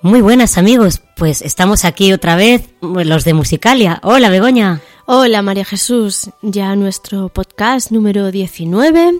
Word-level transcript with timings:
Muy 0.00 0.20
buenas 0.20 0.58
amigos, 0.58 1.02
pues 1.16 1.42
estamos 1.42 1.84
aquí 1.84 2.12
otra 2.12 2.36
vez, 2.36 2.68
los 2.80 3.24
de 3.24 3.34
Musicalia. 3.34 3.98
Hola 4.04 4.30
Begoña. 4.30 4.80
Hola 5.06 5.42
María 5.42 5.64
Jesús, 5.64 6.30
ya 6.40 6.76
nuestro 6.76 7.30
podcast 7.30 7.90
número 7.90 8.30
19 8.30 9.18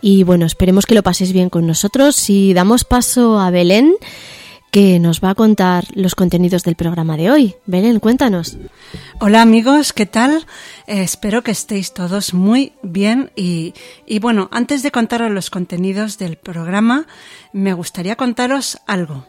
y 0.00 0.24
bueno, 0.24 0.44
esperemos 0.44 0.84
que 0.84 0.96
lo 0.96 1.04
paséis 1.04 1.32
bien 1.32 1.48
con 1.48 1.64
nosotros 1.64 2.28
y 2.28 2.54
damos 2.54 2.82
paso 2.82 3.38
a 3.38 3.52
Belén 3.52 3.94
que 4.72 4.98
nos 4.98 5.20
va 5.20 5.30
a 5.30 5.34
contar 5.36 5.84
los 5.94 6.16
contenidos 6.16 6.64
del 6.64 6.74
programa 6.74 7.16
de 7.16 7.30
hoy. 7.30 7.54
Belén, 7.66 8.00
cuéntanos. 8.00 8.58
Hola 9.20 9.42
amigos, 9.42 9.92
¿qué 9.92 10.06
tal? 10.06 10.44
Eh, 10.88 11.02
espero 11.02 11.42
que 11.42 11.52
estéis 11.52 11.94
todos 11.94 12.34
muy 12.34 12.72
bien 12.82 13.30
y, 13.36 13.74
y 14.06 14.18
bueno, 14.18 14.48
antes 14.50 14.82
de 14.82 14.90
contaros 14.90 15.30
los 15.30 15.50
contenidos 15.50 16.18
del 16.18 16.36
programa, 16.36 17.06
me 17.52 17.74
gustaría 17.74 18.16
contaros 18.16 18.78
algo. 18.88 19.24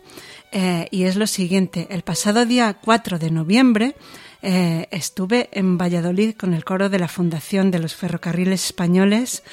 Eh, 0.51 0.87
y 0.91 1.03
es 1.03 1.15
lo 1.17 1.27
siguiente, 1.27 1.87
el 1.89 2.03
pasado 2.03 2.45
día 2.45 2.77
4 2.81 3.19
de 3.19 3.31
noviembre 3.31 3.95
eh, 4.41 4.87
estuve 4.91 5.49
en 5.51 5.77
Valladolid 5.77 6.35
con 6.35 6.53
el 6.53 6.63
coro 6.63 6.89
de 6.89 6.99
la 6.99 7.09
Fundación 7.09 7.69
de 7.69 7.79
los 7.79 7.95
Ferrocarriles 7.95 8.65
Españoles 8.65 9.43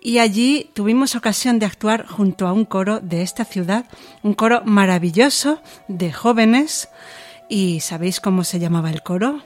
y 0.00 0.18
allí 0.18 0.70
tuvimos 0.72 1.16
ocasión 1.16 1.58
de 1.58 1.66
actuar 1.66 2.06
junto 2.06 2.46
a 2.46 2.52
un 2.52 2.64
coro 2.64 3.00
de 3.00 3.22
esta 3.22 3.44
ciudad, 3.44 3.86
un 4.22 4.34
coro 4.34 4.62
maravilloso 4.64 5.60
de 5.88 6.12
jóvenes. 6.12 6.88
¿Y 7.48 7.80
sabéis 7.80 8.20
cómo 8.20 8.44
se 8.44 8.60
llamaba 8.60 8.90
el 8.90 9.02
coro? 9.02 9.42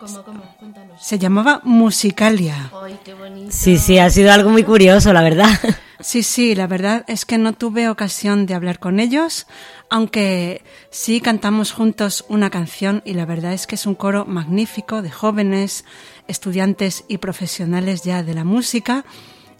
¿Cómo, 0.00 0.22
cómo? 0.24 0.42
Cuéntanos. 0.58 1.02
Se 1.02 1.18
llamaba 1.18 1.60
Musicalia. 1.62 2.72
Ay, 2.82 2.98
qué 3.04 3.12
bonito. 3.12 3.50
Sí, 3.52 3.76
sí, 3.76 3.98
ha 3.98 4.08
sido 4.08 4.32
algo 4.32 4.48
muy 4.48 4.64
curioso, 4.64 5.12
la 5.12 5.22
verdad. 5.22 5.50
Sí, 6.02 6.22
sí, 6.22 6.54
la 6.54 6.66
verdad 6.66 7.04
es 7.08 7.26
que 7.26 7.36
no 7.36 7.52
tuve 7.52 7.90
ocasión 7.90 8.46
de 8.46 8.54
hablar 8.54 8.78
con 8.78 9.00
ellos, 9.00 9.46
aunque 9.90 10.64
sí 10.88 11.20
cantamos 11.20 11.72
juntos 11.72 12.24
una 12.30 12.48
canción 12.48 13.02
y 13.04 13.12
la 13.12 13.26
verdad 13.26 13.52
es 13.52 13.66
que 13.66 13.74
es 13.74 13.84
un 13.84 13.94
coro 13.94 14.24
magnífico 14.24 15.02
de 15.02 15.10
jóvenes, 15.10 15.84
estudiantes 16.26 17.04
y 17.06 17.18
profesionales 17.18 18.00
ya 18.00 18.22
de 18.22 18.32
la 18.32 18.44
música. 18.44 19.04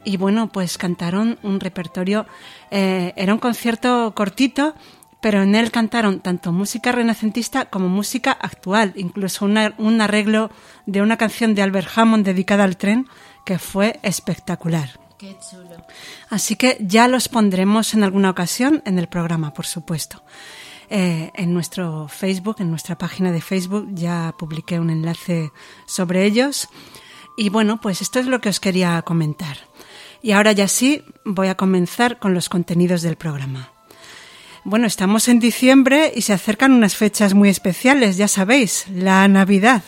Y 0.03 0.17
bueno, 0.17 0.51
pues 0.51 0.78
cantaron 0.78 1.39
un 1.43 1.61
repertorio, 1.61 2.25
eh, 2.71 3.12
era 3.17 3.34
un 3.34 3.39
concierto 3.39 4.15
cortito, 4.17 4.75
pero 5.21 5.43
en 5.43 5.55
él 5.55 5.71
cantaron 5.71 6.21
tanto 6.21 6.53
música 6.53 6.93
renacentista 6.93 7.67
como 7.67 7.89
música 7.89 8.33
actual, 8.33 8.93
incluso 8.97 9.45
una- 9.45 9.75
un 9.79 10.01
arreglo 10.01 10.51
de 10.87 11.03
una 11.03 11.17
canción 11.17 11.55
de 11.55 11.63
Albert 11.63 11.89
Hammond 11.95 12.25
dedicada 12.25 12.65
al 12.65 12.77
tren 12.77 13.07
que 13.45 13.59
fue 13.59 13.99
espectacular. 14.03 14.99
Qué 15.19 15.37
chulo. 15.51 15.85
Así 16.31 16.57
que 16.57 16.79
ya 16.81 17.07
los 17.07 17.29
pondremos 17.29 17.93
en 17.93 18.03
alguna 18.03 18.31
ocasión 18.31 18.83
en 18.87 18.99
el 18.99 19.07
programa, 19.09 19.53
por 19.53 19.67
supuesto. 19.67 20.23
Eh, 20.89 21.31
en 21.35 21.53
nuestro 21.53 22.09
Facebook, 22.09 22.57
en 22.61 22.71
nuestra 22.71 22.97
página 22.97 23.31
de 23.31 23.41
Facebook, 23.43 23.89
ya 23.93 24.35
publiqué 24.39 24.81
un 24.81 24.91
enlace 24.91 25.53
sobre 25.87 26.25
ellos. 26.25 26.69
Y 27.37 27.49
bueno, 27.51 27.81
pues 27.81 28.01
esto 28.03 28.19
es 28.19 28.27
lo 28.27 28.41
que 28.41 28.49
os 28.49 28.61
quería 28.61 29.01
comentar. 29.03 29.59
Y 30.23 30.33
ahora 30.33 30.53
ya 30.53 30.69
sí, 30.69 31.05
voy 31.25 31.49
a 31.49 31.55
comenzar 31.55 32.19
con 32.19 32.35
los 32.35 32.49
contenidos 32.49 33.03
del 33.03 33.17
programa. 33.17 33.71
Bueno, 34.62 34.87
estamos 34.87 35.28
en 35.28 35.41
diciembre 35.41 36.12
y 36.15 36.21
se 36.22 36.34
acercan 36.34 36.72
unas 36.72 36.94
fechas 36.94 37.32
muy 37.32 37.48
especiales, 37.48 38.19
ya 38.19 38.28
sabéis, 38.28 38.84
la 38.94 39.26
Navidad. 39.26 39.82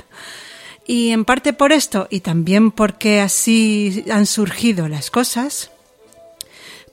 Y 0.87 1.11
en 1.11 1.27
parte 1.27 1.53
por 1.53 1.73
esto 1.73 2.09
y 2.11 2.21
también 2.21 2.71
porque 2.71 3.21
así 3.21 4.03
han 4.11 4.25
surgido 4.25 4.89
las 4.89 5.11
cosas, 5.11 5.71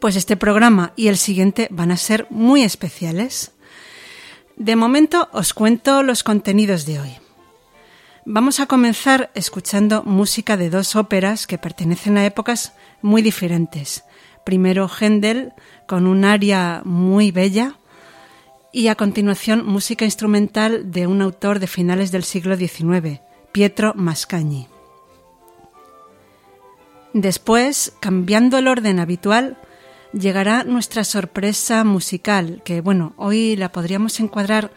pues 0.02 0.18
este 0.18 0.36
programa 0.36 0.92
y 0.98 1.08
el 1.08 1.18
siguiente 1.18 1.68
van 1.72 1.92
a 1.92 1.98
ser 1.98 2.28
muy 2.30 2.64
especiales. 2.64 3.54
De 4.58 4.76
momento 4.76 5.30
os 5.32 5.54
cuento 5.54 6.04
los 6.04 6.24
contenidos 6.24 6.86
de 6.86 7.00
hoy. 7.00 7.18
Vamos 8.26 8.60
a 8.60 8.66
comenzar 8.66 9.32
escuchando 9.36 10.04
música 10.04 10.58
de 10.58 10.70
dos 10.70 10.98
óperas 10.98 11.48
que 11.48 11.58
pertenecen 11.58 12.18
a 12.18 12.26
épocas 12.26 12.74
muy 13.02 13.22
diferentes. 13.22 14.04
Primero 14.44 14.90
Händel 14.90 15.54
con 15.90 16.06
un 16.06 16.24
aria 16.24 16.84
muy 16.86 17.32
bella 17.32 17.74
y 18.72 18.90
a 18.90 18.96
continuación 18.96 19.66
música 19.66 20.06
instrumental 20.06 20.92
de 20.92 21.08
un 21.08 21.24
autor 21.24 21.58
de 21.58 21.66
finales 21.66 22.12
del 22.12 22.24
siglo 22.24 22.56
XIX, 22.56 23.22
Pietro 23.52 23.94
Mascagni. 23.96 24.68
Después, 27.14 27.92
cambiando 28.00 28.60
el 28.60 28.68
orden 28.68 29.00
habitual, 29.00 29.58
llegará 30.14 30.64
nuestra 30.64 31.04
sorpresa 31.04 31.84
musical, 31.84 32.62
que 32.64 32.82
bueno, 32.82 33.14
hoy 33.18 33.56
la 33.56 33.72
podríamos 33.72 34.20
encuadrar 34.20 34.70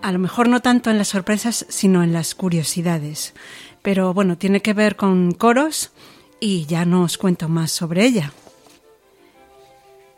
a 0.00 0.12
lo 0.12 0.20
mejor 0.20 0.48
no 0.48 0.60
tanto 0.60 0.90
en 0.90 0.98
las 0.98 1.08
sorpresas, 1.08 1.66
sino 1.70 2.04
en 2.04 2.12
las 2.12 2.36
curiosidades. 2.36 3.34
Pero 3.82 4.14
bueno, 4.14 4.38
tiene 4.38 4.62
que 4.62 4.74
ver 4.74 4.94
con 4.94 5.32
coros 5.32 5.90
y 6.38 6.66
ya 6.66 6.84
no 6.84 7.02
os 7.02 7.18
cuento 7.18 7.48
más 7.48 7.72
sobre 7.72 8.04
ella. 8.04 8.32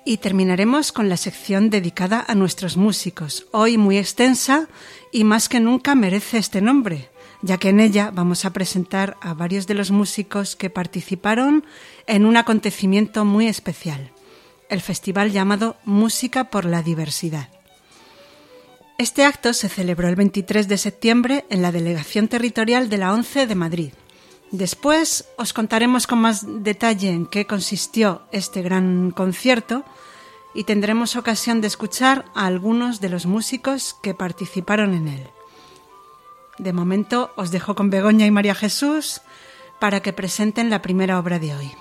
Y 0.07 0.19
terminaremos 0.19 0.93
con 0.93 1.09
la 1.09 1.17
sección 1.17 1.71
dedicada 1.71 2.25
a 2.29 2.35
nuestros 2.35 2.77
músicos, 2.77 3.47
hoy 3.53 3.79
muy 3.79 3.97
extensa 3.97 4.69
y 5.11 5.25
más 5.25 5.49
que 5.49 5.61
nunca 5.61 5.95
merece 5.95 6.37
este 6.37 6.61
nombre, 6.61 7.09
ya 7.41 7.57
que 7.57 7.71
en 7.71 7.81
ella 7.81 8.11
vamos 8.13 8.45
a 8.45 8.53
presentar 8.53 9.17
a 9.23 9.33
varios 9.33 9.67
de 9.67 9.73
los 9.73 9.91
músicos 9.91 10.57
que 10.57 10.69
participaron 10.69 11.65
en 12.07 12.27
un 12.27 12.37
acontecimiento 12.37 13.25
muy 13.25 13.47
especial, 13.47 14.13
el 14.69 14.83
festival 14.83 15.33
llamado 15.33 15.77
Música 15.87 16.51
por 16.51 16.67
la 16.67 16.83
Diversidad. 16.83 17.49
Este 18.99 19.25
acto 19.25 19.55
se 19.55 19.71
celebró 19.71 20.09
el 20.09 20.17
23 20.17 20.69
de 20.69 20.79
septiembre 20.79 21.47
en 21.49 21.63
la 21.63 21.73
Delegación 21.73 22.29
Territorial 22.29 22.91
de 22.91 22.99
la 22.99 23.15
ONCE 23.15 23.47
de 23.47 23.55
Madrid. 23.55 23.93
Después 24.55 25.27
os 25.37 25.53
contaremos 25.53 26.07
con 26.07 26.21
más 26.21 26.47
detalle 26.63 27.11
en 27.11 27.27
qué 27.27 27.45
consistió 27.45 28.23
este 28.31 28.63
gran 28.63 29.11
concierto 29.11 29.83
y 30.55 30.63
tendremos 30.63 31.17
ocasión 31.17 31.61
de 31.61 31.67
escuchar 31.67 32.27
a 32.37 32.47
algunos 32.47 33.01
de 33.01 33.09
los 33.09 33.27
músicos 33.27 33.97
que 34.01 34.15
participaron 34.15 34.95
en 34.95 35.09
él. 35.09 35.27
De 36.59 36.73
momento 36.73 37.33
os 37.35 37.51
dejo 37.51 37.75
con 37.75 37.91
Begoña 37.91 38.27
y 38.27 38.31
María 38.31 38.55
Jesús 38.55 39.23
para 39.81 39.99
que 40.03 40.13
presenten 40.13 40.71
la 40.71 40.83
primera 40.83 41.19
obra 41.19 41.41
de 41.41 41.53
hoy. 41.53 41.73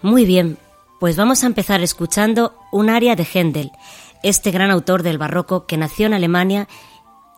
Muy 0.00 0.24
bien, 0.24 0.56
pues 0.98 1.18
vamos 1.18 1.44
a 1.44 1.46
empezar 1.46 1.82
escuchando 1.82 2.54
un 2.72 2.88
aria 2.88 3.16
de 3.16 3.26
Händel, 3.30 3.70
este 4.22 4.50
gran 4.50 4.70
autor 4.70 5.02
del 5.02 5.18
barroco 5.18 5.66
que 5.66 5.76
nació 5.76 6.06
en 6.06 6.14
Alemania 6.14 6.68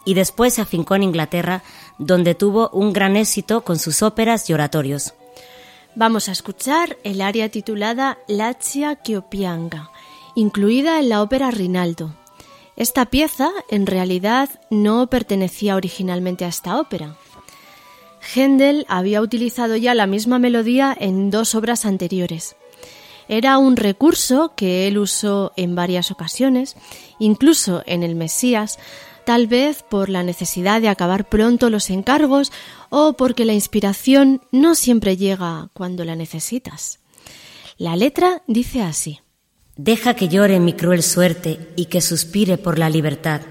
y 0.07 0.15
después 0.15 0.55
se 0.55 0.63
afincó 0.63 0.95
en 0.95 1.03
Inglaterra, 1.03 1.63
donde 1.99 2.35
tuvo 2.35 2.71
un 2.71 2.95
gran 2.95 3.17
éxito 3.17 3.63
con 3.63 3.79
sus 3.79 4.03
óperas 4.03 4.49
y 4.49 4.55
oratorios. 4.55 5.13
Vamos 5.95 6.29
a 6.29 6.33
escuchar 6.33 6.97
el 7.05 7.21
aria 7.21 7.51
titulada 7.51 8.19
Lazia 8.29 9.03
Chiopianga, 9.03 9.91
incluida 10.35 11.01
en 11.01 11.09
la 11.09 11.23
ópera 11.23 11.51
Rinaldo. 11.51 12.15
Esta 12.77 13.07
pieza, 13.07 13.51
en 13.69 13.87
realidad, 13.87 14.49
no 14.71 15.09
pertenecía 15.09 15.75
originalmente 15.75 16.45
a 16.45 16.49
esta 16.49 16.79
ópera. 16.79 17.17
Händel 18.35 18.87
había 18.89 19.21
utilizado 19.23 19.77
ya 19.77 19.95
la 19.95 20.07
misma 20.07 20.39
melodía 20.39 20.97
en 20.99 21.31
dos 21.31 21.55
obras 21.55 21.85
anteriores. 21.85 22.57
Era 23.29 23.59
un 23.59 23.77
recurso 23.77 24.53
que 24.55 24.87
él 24.87 24.99
usó 24.99 25.53
en 25.57 25.75
varias 25.75 26.11
ocasiones, 26.11 26.77
incluso 27.19 27.83
en 27.87 28.03
el 28.05 28.15
Mesías, 28.15 28.79
tal 29.27 29.49
vez 29.49 29.83
por 29.83 30.09
la 30.09 30.23
necesidad 30.23 30.81
de 30.81 30.89
acabar 30.89 31.29
pronto 31.29 31.69
los 31.69 31.91
encargos 31.91 32.53
o 32.89 33.15
porque 33.15 33.45
la 33.45 33.53
inspiración 33.53 34.41
no 34.53 34.75
siempre 34.75 35.17
llega 35.17 35.69
cuando 35.75 36.05
la 36.05 36.15
necesitas. 36.17 37.01
La 37.77 37.97
letra 37.97 38.43
dice 38.47 38.83
así. 38.83 39.21
Deja 39.77 40.15
que 40.15 40.29
llore 40.29 40.61
mi 40.61 40.73
cruel 40.73 41.03
suerte 41.03 41.73
y 41.77 41.87
que 41.87 42.01
suspire 42.01 42.57
por 42.57 42.79
la 42.79 42.89
libertad, 42.89 43.43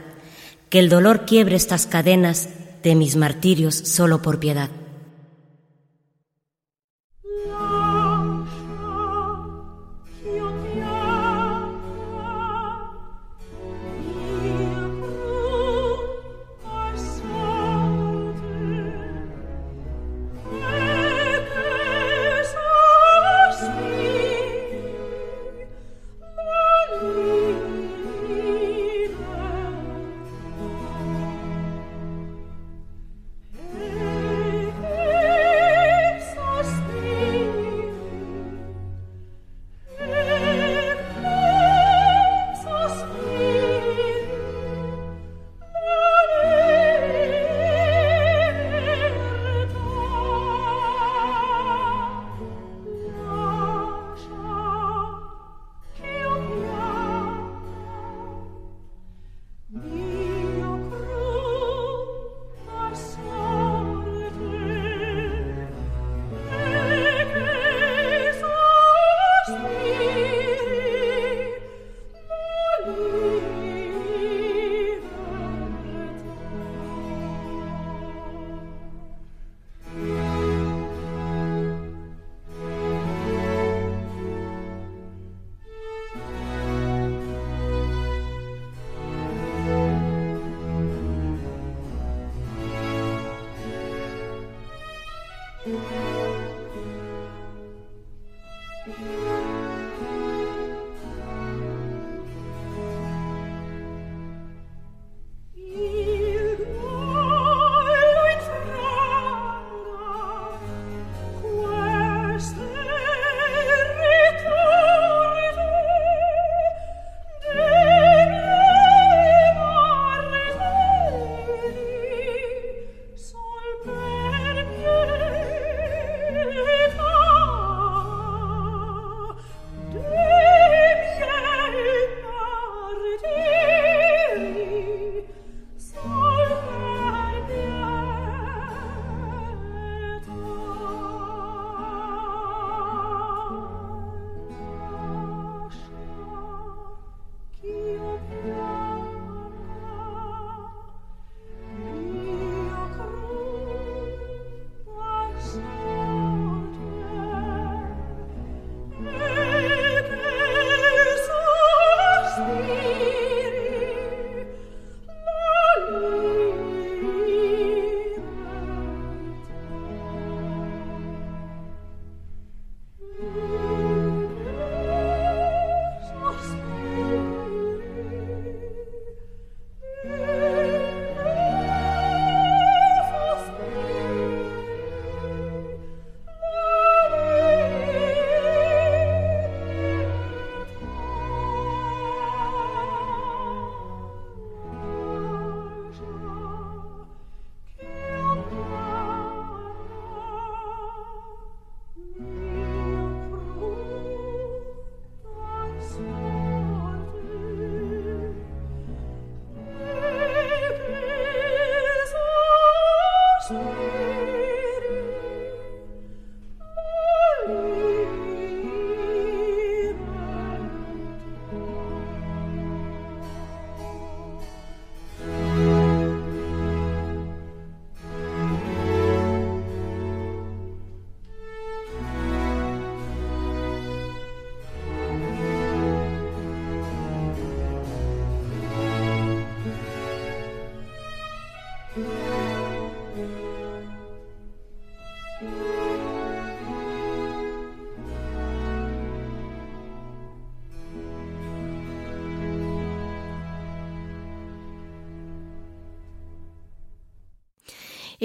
que 0.70 0.80
el 0.80 0.90
dolor 0.90 1.26
quiebre 1.26 1.56
estas 1.56 1.86
cadenas 1.86 2.50
de 2.82 2.96
mis 2.96 3.16
martirios 3.16 3.76
solo 3.76 4.22
por 4.22 4.40
piedad. 4.40 4.70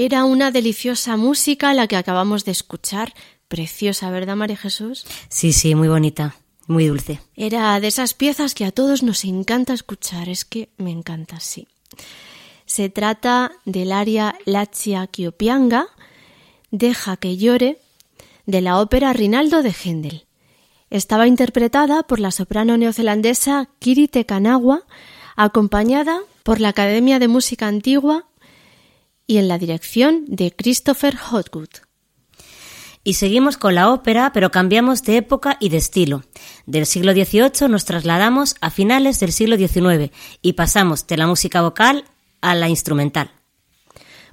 Era 0.02 0.24
una 0.24 0.50
deliciosa 0.50 1.18
música 1.18 1.74
la 1.74 1.86
que 1.86 1.94
acabamos 1.94 2.46
de 2.46 2.52
escuchar. 2.52 3.12
Preciosa, 3.48 4.10
¿verdad, 4.10 4.34
María 4.34 4.56
Jesús? 4.56 5.04
Sí, 5.28 5.52
sí, 5.52 5.74
muy 5.74 5.88
bonita, 5.88 6.36
muy 6.66 6.86
dulce. 6.86 7.20
Era 7.36 7.78
de 7.80 7.88
esas 7.88 8.14
piezas 8.14 8.54
que 8.54 8.64
a 8.64 8.72
todos 8.72 9.02
nos 9.02 9.26
encanta 9.26 9.74
escuchar. 9.74 10.30
Es 10.30 10.46
que 10.46 10.70
me 10.78 10.90
encanta, 10.90 11.38
sí. 11.38 11.68
Se 12.64 12.88
trata 12.88 13.52
del 13.66 13.92
aria 13.92 14.38
Lachia 14.46 15.06
Kiopianga, 15.06 15.88
Deja 16.70 17.18
que 17.18 17.36
llore, 17.36 17.76
de 18.46 18.62
la 18.62 18.80
ópera 18.80 19.12
Rinaldo 19.12 19.62
de 19.62 19.74
Händel. 19.74 20.24
Estaba 20.88 21.26
interpretada 21.26 22.04
por 22.04 22.20
la 22.20 22.30
soprano 22.30 22.78
neozelandesa 22.78 23.68
Kiri 23.80 24.08
Tekanawa, 24.08 24.80
acompañada 25.36 26.20
por 26.42 26.58
la 26.58 26.70
Academia 26.70 27.18
de 27.18 27.28
Música 27.28 27.66
Antigua 27.66 28.29
y 29.30 29.38
en 29.38 29.46
la 29.46 29.58
dirección 29.58 30.24
de 30.26 30.50
Christopher 30.50 31.16
Hotwood. 31.16 31.68
Y 33.04 33.14
seguimos 33.14 33.56
con 33.56 33.76
la 33.76 33.92
ópera, 33.92 34.32
pero 34.34 34.50
cambiamos 34.50 35.04
de 35.04 35.18
época 35.18 35.56
y 35.60 35.68
de 35.68 35.76
estilo. 35.76 36.24
Del 36.66 36.84
siglo 36.84 37.12
XVIII 37.12 37.68
nos 37.68 37.84
trasladamos 37.84 38.56
a 38.60 38.70
finales 38.70 39.20
del 39.20 39.30
siglo 39.30 39.56
XIX 39.56 40.10
y 40.42 40.54
pasamos 40.54 41.06
de 41.06 41.16
la 41.16 41.28
música 41.28 41.62
vocal 41.62 42.06
a 42.40 42.56
la 42.56 42.68
instrumental. 42.68 43.30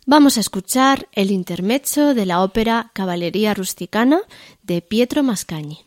Vamos 0.08 0.38
a 0.38 0.40
escuchar 0.40 1.08
el 1.12 1.30
intermezzo 1.30 2.16
de 2.16 2.26
la 2.26 2.42
ópera 2.42 2.90
Caballería 2.94 3.54
Rusticana 3.54 4.22
de 4.64 4.82
Pietro 4.82 5.22
Mascagni. 5.22 5.87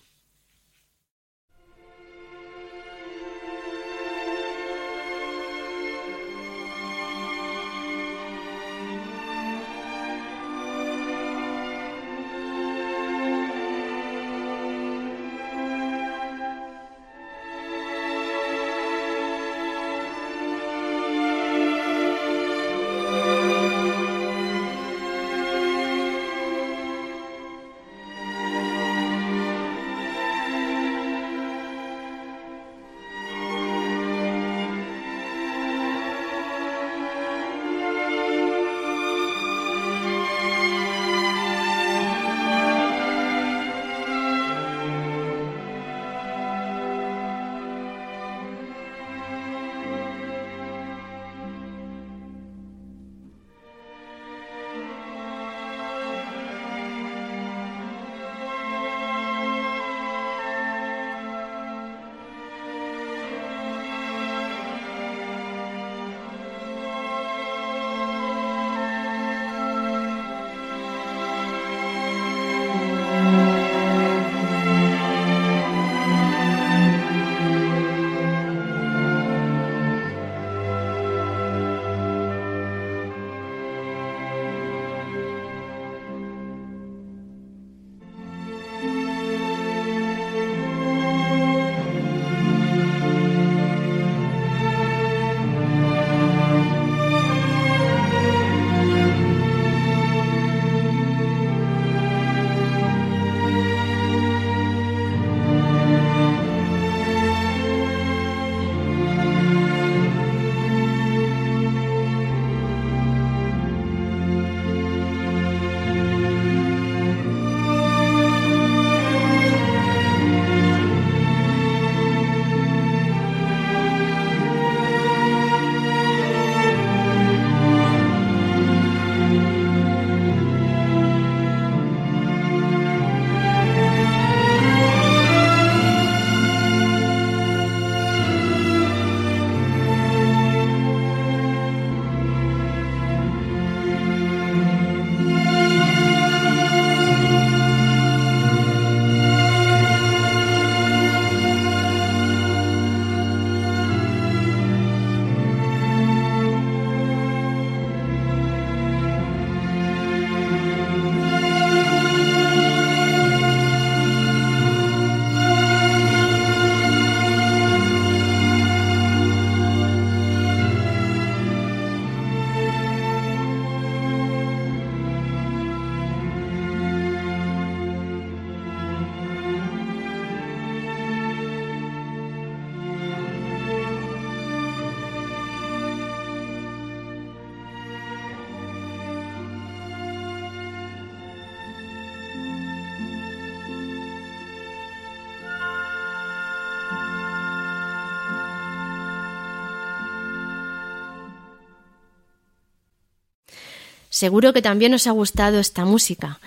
Seguro 204.20 204.52
que 204.52 204.60
también 204.60 204.92
os 204.92 205.06
ha 205.06 205.12
gustado 205.12 205.58
esta 205.58 205.86
música. 205.86 206.40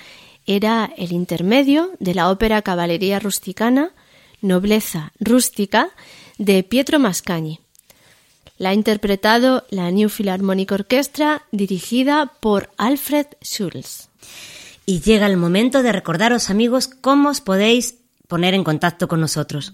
Era 0.45 0.93
el 0.95 1.11
intermedio 1.11 1.89
de 1.99 2.13
la 2.13 2.29
ópera 2.29 2.61
Caballería 2.61 3.19
Rusticana, 3.19 3.93
Nobleza 4.41 5.11
Rústica, 5.19 5.89
de 6.37 6.61
Pietro 6.61 6.99
Mascagni. 6.99 7.61
La 8.59 8.69
ha 8.69 8.73
interpretado 8.75 9.65
la 9.71 9.89
New 9.89 10.09
Philharmonic 10.09 10.71
Orchestra, 10.71 11.45
dirigida 11.51 12.31
por 12.41 12.69
Alfred 12.77 13.25
Schulz. 13.41 14.07
Y 14.85 14.99
llega 14.99 15.25
el 15.25 15.37
momento 15.37 15.81
de 15.81 15.93
recordaros, 15.93 16.51
amigos, 16.51 16.87
cómo 16.87 17.29
os 17.29 17.41
podéis 17.41 17.95
poner 18.27 18.53
en 18.53 18.63
contacto 18.63 19.07
con 19.07 19.19
nosotros. 19.19 19.73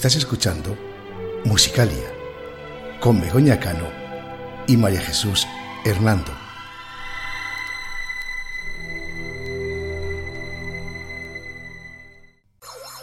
Estás 0.00 0.16
escuchando 0.16 0.74
Musicalia 1.44 2.10
con 3.00 3.20
Begoña 3.20 3.60
Cano 3.60 3.86
y 4.66 4.78
María 4.78 5.02
Jesús 5.02 5.46
Hernando. 5.84 6.32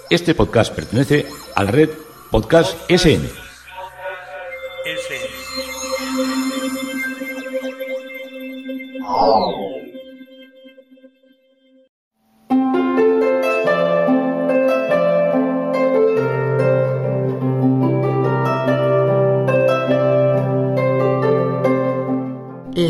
Este 0.09 0.33
podcast 0.33 0.73
pertenece 0.73 1.27
a 1.53 1.65
la 1.65 1.69
red 1.69 1.91
Podcast 2.31 2.75
SN. 2.89 3.29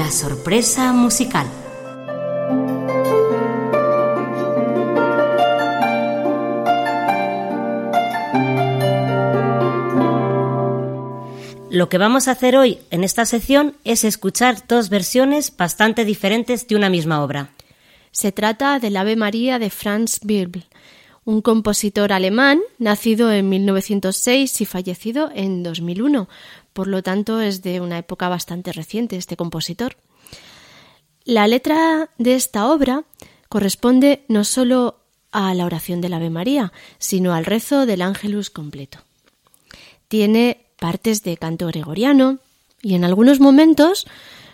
La 0.08 0.14
sorpresa 0.14 0.94
musical. 0.94 1.46
Lo 11.70 11.90
que 11.90 11.98
vamos 11.98 12.30
a 12.30 12.32
hacer 12.32 12.56
hoy 12.56 12.80
en 12.90 13.04
esta 13.04 13.26
sección 13.26 13.76
es 13.84 14.06
escuchar 14.06 14.66
dos 14.66 14.88
versiones 14.88 15.54
bastante 15.58 16.06
diferentes 16.06 16.70
de 16.70 16.78
una 16.78 16.90
misma 16.90 17.22
obra. 17.22 17.50
Se 18.12 18.32
trata 18.32 18.80
del 18.80 18.96
Ave 18.96 19.18
María 19.18 19.60
de 19.60 19.70
Franz 19.70 20.22
Birbl, 20.24 20.64
un 21.26 21.42
compositor 21.42 22.14
alemán 22.14 22.62
nacido 22.80 23.30
en 23.30 23.50
1906 23.50 24.62
y 24.62 24.66
fallecido 24.66 25.30
en 25.36 25.64
2001. 25.64 26.30
Por 26.78 26.86
lo 26.86 27.02
tanto, 27.02 27.42
es 27.42 27.64
de 27.64 27.82
una 27.82 27.98
época 27.98 28.30
bastante 28.30 28.72
reciente 28.72 29.18
este 29.18 29.36
compositor. 29.36 29.98
La 31.24 31.48
letra 31.48 32.12
de 32.20 32.36
esta 32.36 32.68
obra 32.68 33.04
corresponde 33.50 34.26
no 34.28 34.44
solo 34.44 35.00
a 35.32 35.56
la 35.56 35.66
oración 35.66 36.02
del 36.02 36.14
Ave 36.14 36.30
María, 36.30 36.72
sino 37.00 37.34
al 37.34 37.46
rezo 37.46 37.88
del 37.88 38.04
Ángelus 38.04 38.52
completo. 38.52 39.00
Tiene 40.08 40.68
partes 40.80 41.24
de 41.24 41.36
canto 41.38 41.66
gregoriano 41.66 42.38
y 42.84 42.94
en 42.94 43.06
algunos 43.06 43.40
momentos 43.40 44.06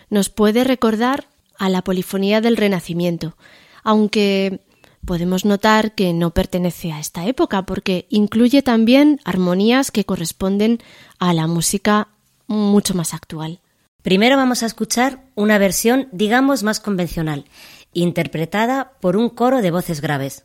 nos 0.08 0.30
puede 0.30 0.64
recordar 0.64 1.28
a 1.58 1.68
la 1.68 1.84
polifonía 1.84 2.40
del 2.40 2.56
Renacimiento, 2.56 3.36
aunque 3.82 4.62
podemos 5.04 5.44
notar 5.44 5.94
que 5.94 6.14
no 6.14 6.30
pertenece 6.30 6.90
a 6.90 7.00
esta 7.00 7.26
época 7.26 7.66
porque 7.66 8.06
incluye 8.08 8.62
también 8.62 9.20
armonías 9.26 9.90
que 9.90 10.06
corresponden 10.06 10.78
a 11.18 11.34
la 11.34 11.46
música 11.46 12.08
mucho 12.46 12.94
más 12.94 13.14
actual. 13.14 13.60
Primero 14.02 14.36
vamos 14.36 14.62
a 14.62 14.66
escuchar 14.66 15.24
una 15.34 15.58
versión, 15.58 16.08
digamos, 16.12 16.62
más 16.62 16.78
convencional, 16.80 17.46
interpretada 17.92 18.92
por 19.00 19.16
un 19.16 19.30
coro 19.30 19.62
de 19.62 19.70
voces 19.70 20.00
graves. 20.00 20.44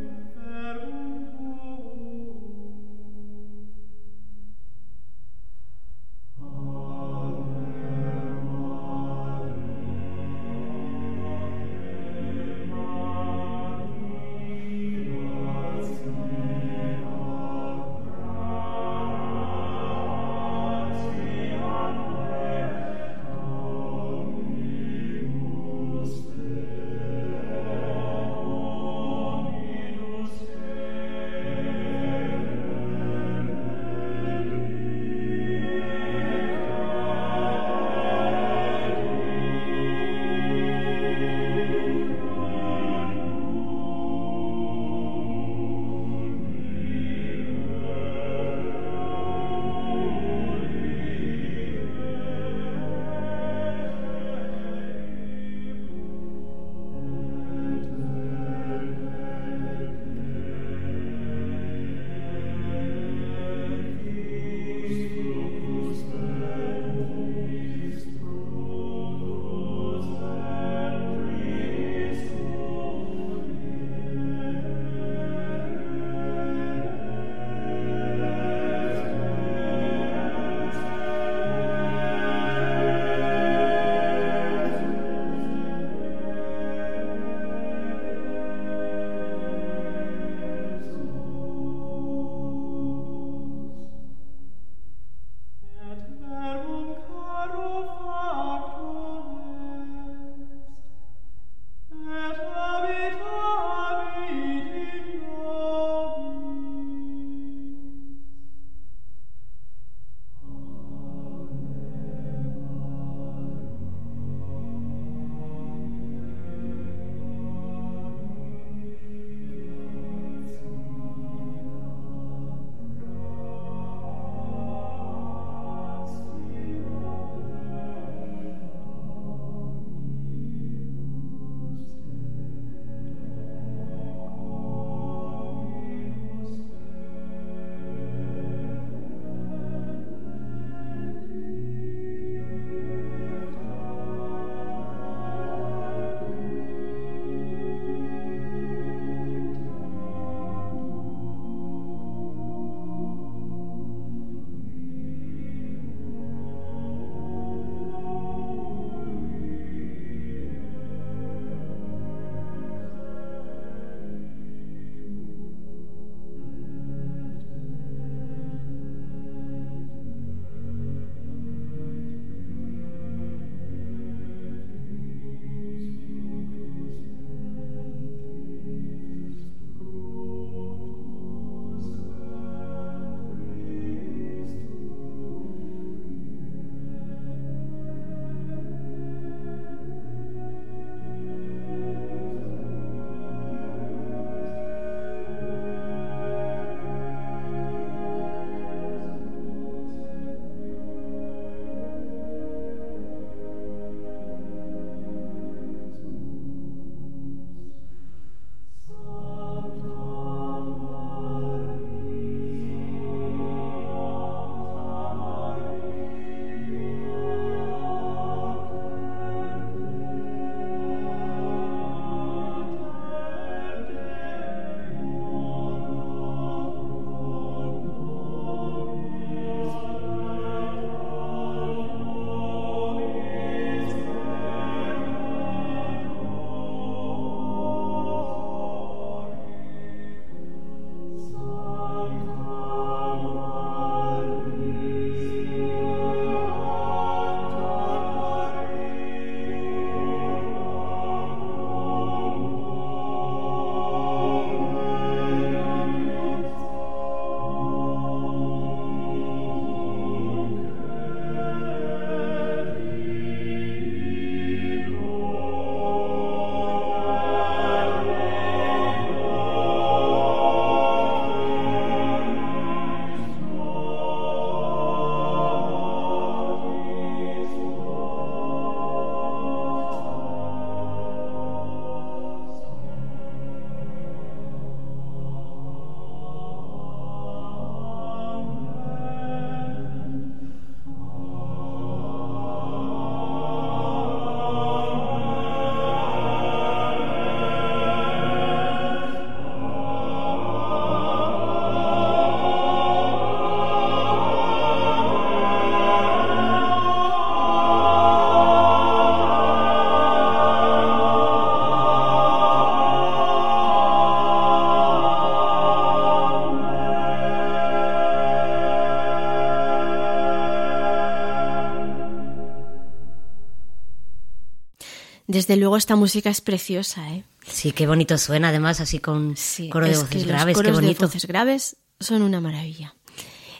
Desde 325.51 325.59
luego 325.59 325.75
esta 325.75 325.97
música 325.97 326.29
es 326.29 326.39
preciosa, 326.39 327.09
¿eh? 327.09 327.25
Sí, 327.45 327.73
qué 327.73 327.85
bonito 327.85 328.17
suena, 328.17 328.47
además, 328.47 328.79
así 328.79 328.99
con 328.99 329.35
coro 329.69 329.85
de 329.85 329.91
es 329.91 329.99
voces 330.01 330.25
graves, 330.25 330.55
los 330.55 330.63
qué 330.63 330.63
coros 330.63 330.77
de 330.77 330.81
bonito. 330.81 331.05
voces 331.07 331.25
graves 331.25 331.75
son 331.99 332.21
una 332.21 332.39
maravilla. 332.39 332.95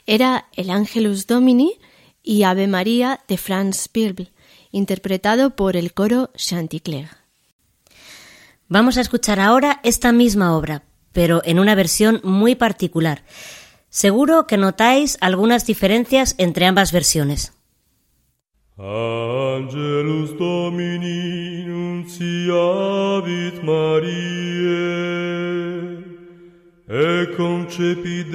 Era 0.06 0.46
el 0.54 0.70
Angelus 0.70 1.26
Domini 1.26 1.74
y 2.22 2.44
Ave 2.44 2.66
María 2.66 3.20
de 3.28 3.36
Franz 3.36 3.90
Birble, 3.92 4.32
interpretado 4.70 5.54
por 5.54 5.76
el 5.76 5.92
coro 5.92 6.30
Chanticleer. 6.34 7.10
Vamos 8.68 8.96
a 8.96 9.02
escuchar 9.02 9.38
ahora 9.38 9.78
esta 9.82 10.12
misma 10.12 10.56
obra, 10.56 10.84
pero 11.12 11.42
en 11.44 11.58
una 11.58 11.74
versión 11.74 12.22
muy 12.24 12.54
particular. 12.54 13.22
Seguro 13.90 14.46
que 14.46 14.56
notáis 14.56 15.18
algunas 15.20 15.66
diferencias 15.66 16.36
entre 16.38 16.64
ambas 16.64 16.90
versiones. 16.90 17.52
slavit 23.12 23.62
Mariae, 23.62 24.12
e 26.88 27.26
concepit 27.36 28.30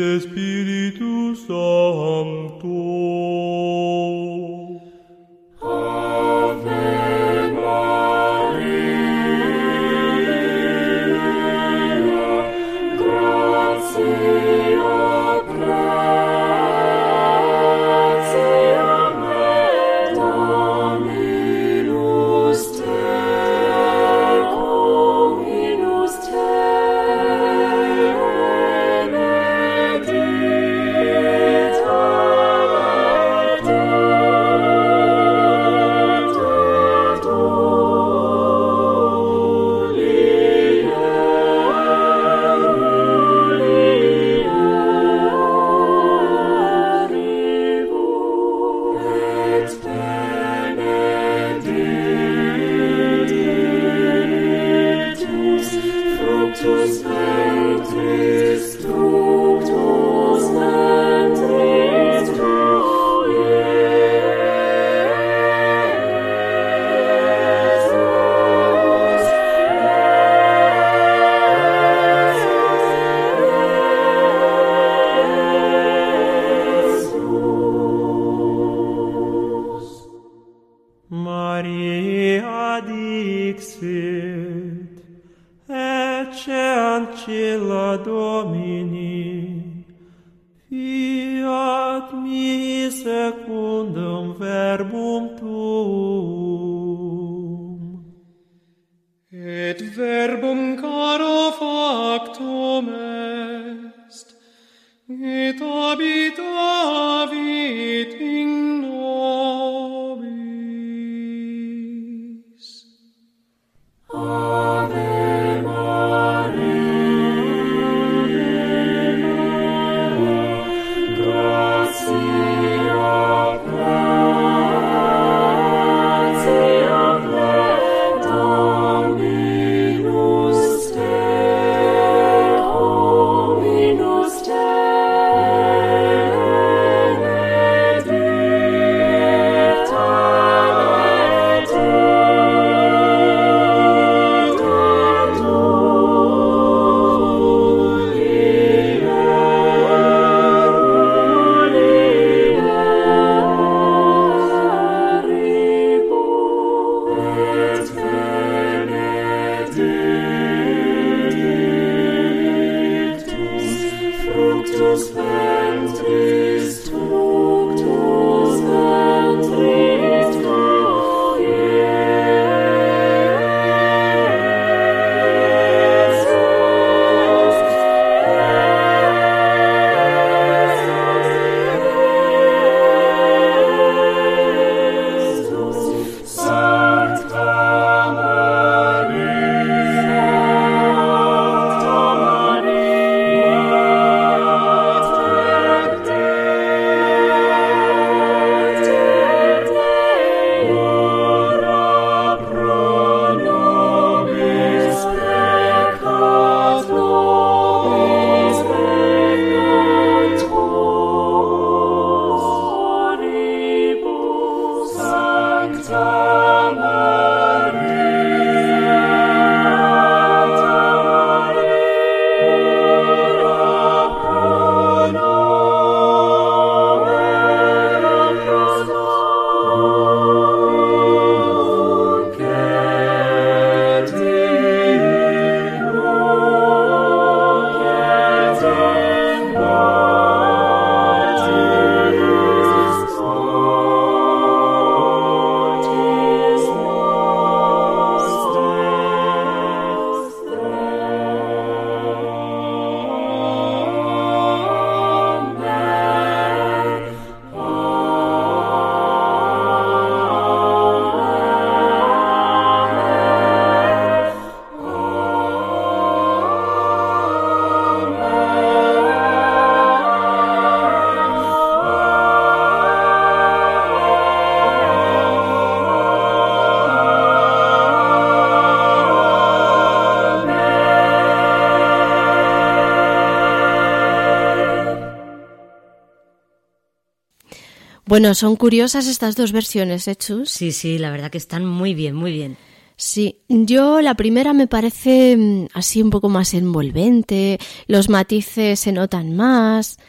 Bueno, 288.17 288.34
son 288.34 288.56
curiosas 288.56 289.06
estas 289.06 289.36
dos 289.36 289.51
versiones, 289.51 290.08
¿eh, 290.08 290.15
Chus? 290.15 290.49
Sí, 290.49 290.71
sí, 290.71 290.97
la 290.97 291.12
verdad 291.12 291.30
que 291.30 291.38
están 291.38 291.67
muy 291.67 291.93
bien, 291.93 292.15
muy 292.15 292.32
bien. 292.32 292.58
Sí, 292.95 293.43
yo 293.47 294.01
la 294.01 294.15
primera 294.15 294.53
me 294.53 294.65
parece 294.65 295.38
mm, 295.38 295.67
así 295.75 296.01
un 296.01 296.10
poco 296.10 296.27
más 296.27 296.56
envolvente, 296.56 297.60
los 297.86 298.10
matices 298.10 298.80
se 298.80 298.91
notan 298.91 299.36
más. 299.36 299.99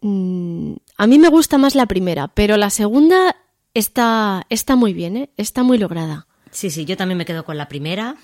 Mm, 0.00 0.74
a 0.96 1.06
mí 1.08 1.18
me 1.18 1.28
gusta 1.28 1.58
más 1.58 1.74
la 1.74 1.86
primera, 1.86 2.28
pero 2.28 2.56
la 2.56 2.70
segunda 2.70 3.34
está, 3.74 4.46
está 4.48 4.76
muy 4.76 4.92
bien, 4.92 5.16
¿eh? 5.16 5.30
está 5.36 5.64
muy 5.64 5.76
lograda. 5.76 6.28
Sí, 6.52 6.70
sí, 6.70 6.84
yo 6.84 6.96
también 6.96 7.18
me 7.18 7.26
quedo 7.26 7.44
con 7.44 7.58
la 7.58 7.66
primera. 7.66 8.14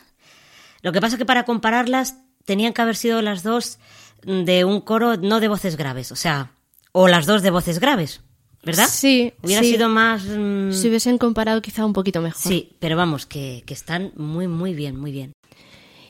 Lo 0.83 0.93
que 0.93 1.01
pasa 1.01 1.17
es 1.17 1.19
que 1.19 1.27
para 1.27 1.45
compararlas 1.45 2.21
tenían 2.45 2.73
que 2.73 2.83
haber 2.83 2.95
sido 2.95 3.23
las 3.23 3.43
dos 3.43 3.81
de 4.23 4.65
un 4.65 4.81
coro 4.81 5.17
no 5.17 5.41
de 5.41 5.49
voces 5.49 5.77
graves, 5.77 6.13
o 6.13 6.17
sea, 6.17 6.53
o 6.93 7.09
las 7.09 7.27
dos 7.27 7.43
de 7.43 7.51
voces 7.51 7.81
graves, 7.81 8.21
¿verdad? 8.65 8.89
Sí. 8.91 9.33
Hubiera 9.43 9.63
sí. 9.63 9.73
sido 9.73 9.89
más... 9.89 10.25
mm, 10.25 10.73
Si 10.73 10.89
hubiesen 10.89 11.19
comparado 11.19 11.61
quizá 11.63 11.85
un 11.85 11.93
poquito 11.93 12.21
mejor. 12.21 12.41
Sí, 12.41 12.71
pero 12.79 12.97
vamos, 12.97 13.27
que, 13.27 13.63
que 13.67 13.75
están 13.75 14.13
muy, 14.17 14.49
muy 14.49 14.75
bien, 14.75 14.99
muy 14.99 15.13
bien. 15.13 15.33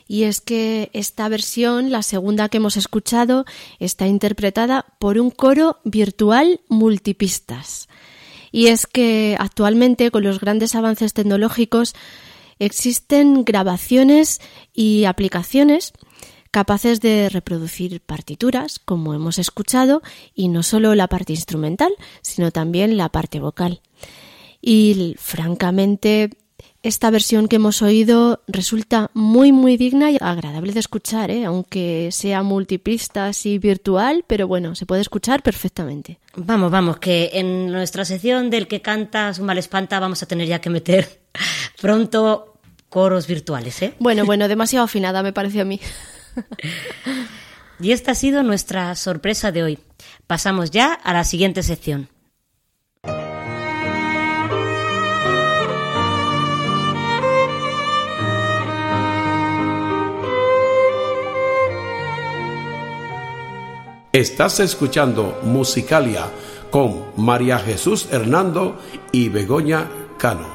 Y 0.07 0.23
es 0.23 0.39
que 0.39 0.91
esta 0.93 1.27
versión, 1.29 1.91
la 1.91 2.03
segunda 2.03 2.49
que 2.49 2.57
hemos 2.57 2.77
escuchado, 2.77 3.45
está 3.79 4.05
interpretada 4.07 4.85
por 4.99 5.17
un 5.17 5.31
coro 5.31 5.79
virtual 5.83 6.61
multipistas. 6.69 7.87
Y 8.51 8.67
es 8.67 8.85
que 8.85 9.35
actualmente, 9.39 10.11
con 10.11 10.23
los 10.23 10.39
grandes 10.39 10.75
avances 10.75 11.13
tecnológicos, 11.13 11.95
existen 12.59 13.43
grabaciones 13.43 14.39
y 14.73 15.05
aplicaciones 15.05 15.91
capaces 16.55 17.01
de 17.01 17.27
reproducir 17.27 17.99
partituras, 17.99 18.79
como 18.79 19.13
hemos 19.13 19.39
escuchado, 19.39 20.01
y 20.33 20.47
no 20.47 20.63
solo 20.63 20.95
la 20.95 21.09
parte 21.09 21.33
instrumental, 21.33 21.91
sino 22.21 22.49
también 22.49 22.95
la 22.95 23.09
parte 23.09 23.41
vocal. 23.41 23.81
Y 24.61 25.17
francamente, 25.19 26.29
esta 26.81 27.09
versión 27.11 27.49
que 27.49 27.57
hemos 27.57 27.81
oído 27.81 28.41
resulta 28.47 29.11
muy 29.13 29.51
muy 29.51 29.75
digna 29.75 30.11
y 30.11 30.17
agradable 30.21 30.71
de 30.71 30.79
escuchar, 30.79 31.29
¿eh? 31.29 31.43
aunque 31.43 32.07
sea 32.13 32.41
multipistas 32.41 33.45
y 33.45 33.59
virtual, 33.59 34.23
pero 34.25 34.47
bueno, 34.47 34.75
se 34.75 34.85
puede 34.85 35.01
escuchar 35.01 35.43
perfectamente. 35.43 36.19
Vamos, 36.37 36.71
vamos, 36.71 36.99
que 36.99 37.31
en 37.33 37.69
nuestra 37.69 38.05
sección 38.05 38.49
del 38.49 38.69
que 38.69 38.81
canta 38.81 39.33
su 39.33 39.43
mal 39.43 39.57
espanta 39.57 39.99
vamos 39.99 40.23
a 40.23 40.25
tener 40.25 40.47
ya 40.47 40.61
que 40.61 40.69
meter 40.69 41.19
pronto 41.81 42.53
coros 42.87 43.27
virtuales, 43.27 43.81
¿eh? 43.81 43.93
Bueno, 43.99 44.23
bueno, 44.23 44.47
demasiado 44.47 44.85
afinada 44.85 45.21
me 45.21 45.33
parece 45.33 45.59
a 45.59 45.65
mí. 45.65 45.81
Y 47.79 47.91
esta 47.91 48.11
ha 48.11 48.15
sido 48.15 48.41
nuestra 48.43 48.95
sorpresa 48.95 49.51
de 49.51 49.63
hoy. 49.63 49.79
Pasamos 50.27 50.71
ya 50.71 50.93
a 50.93 51.13
la 51.13 51.23
siguiente 51.23 51.61
sección. 51.61 52.09
Estás 64.13 64.61
escuchando 64.61 65.41
Musicalia 65.43 66.29
con 66.71 67.07
María 67.17 67.59
Jesús 67.59 68.07
Hernando 68.09 68.79
y 69.11 69.27
Begoña 69.27 69.89
Cano. 70.17 70.54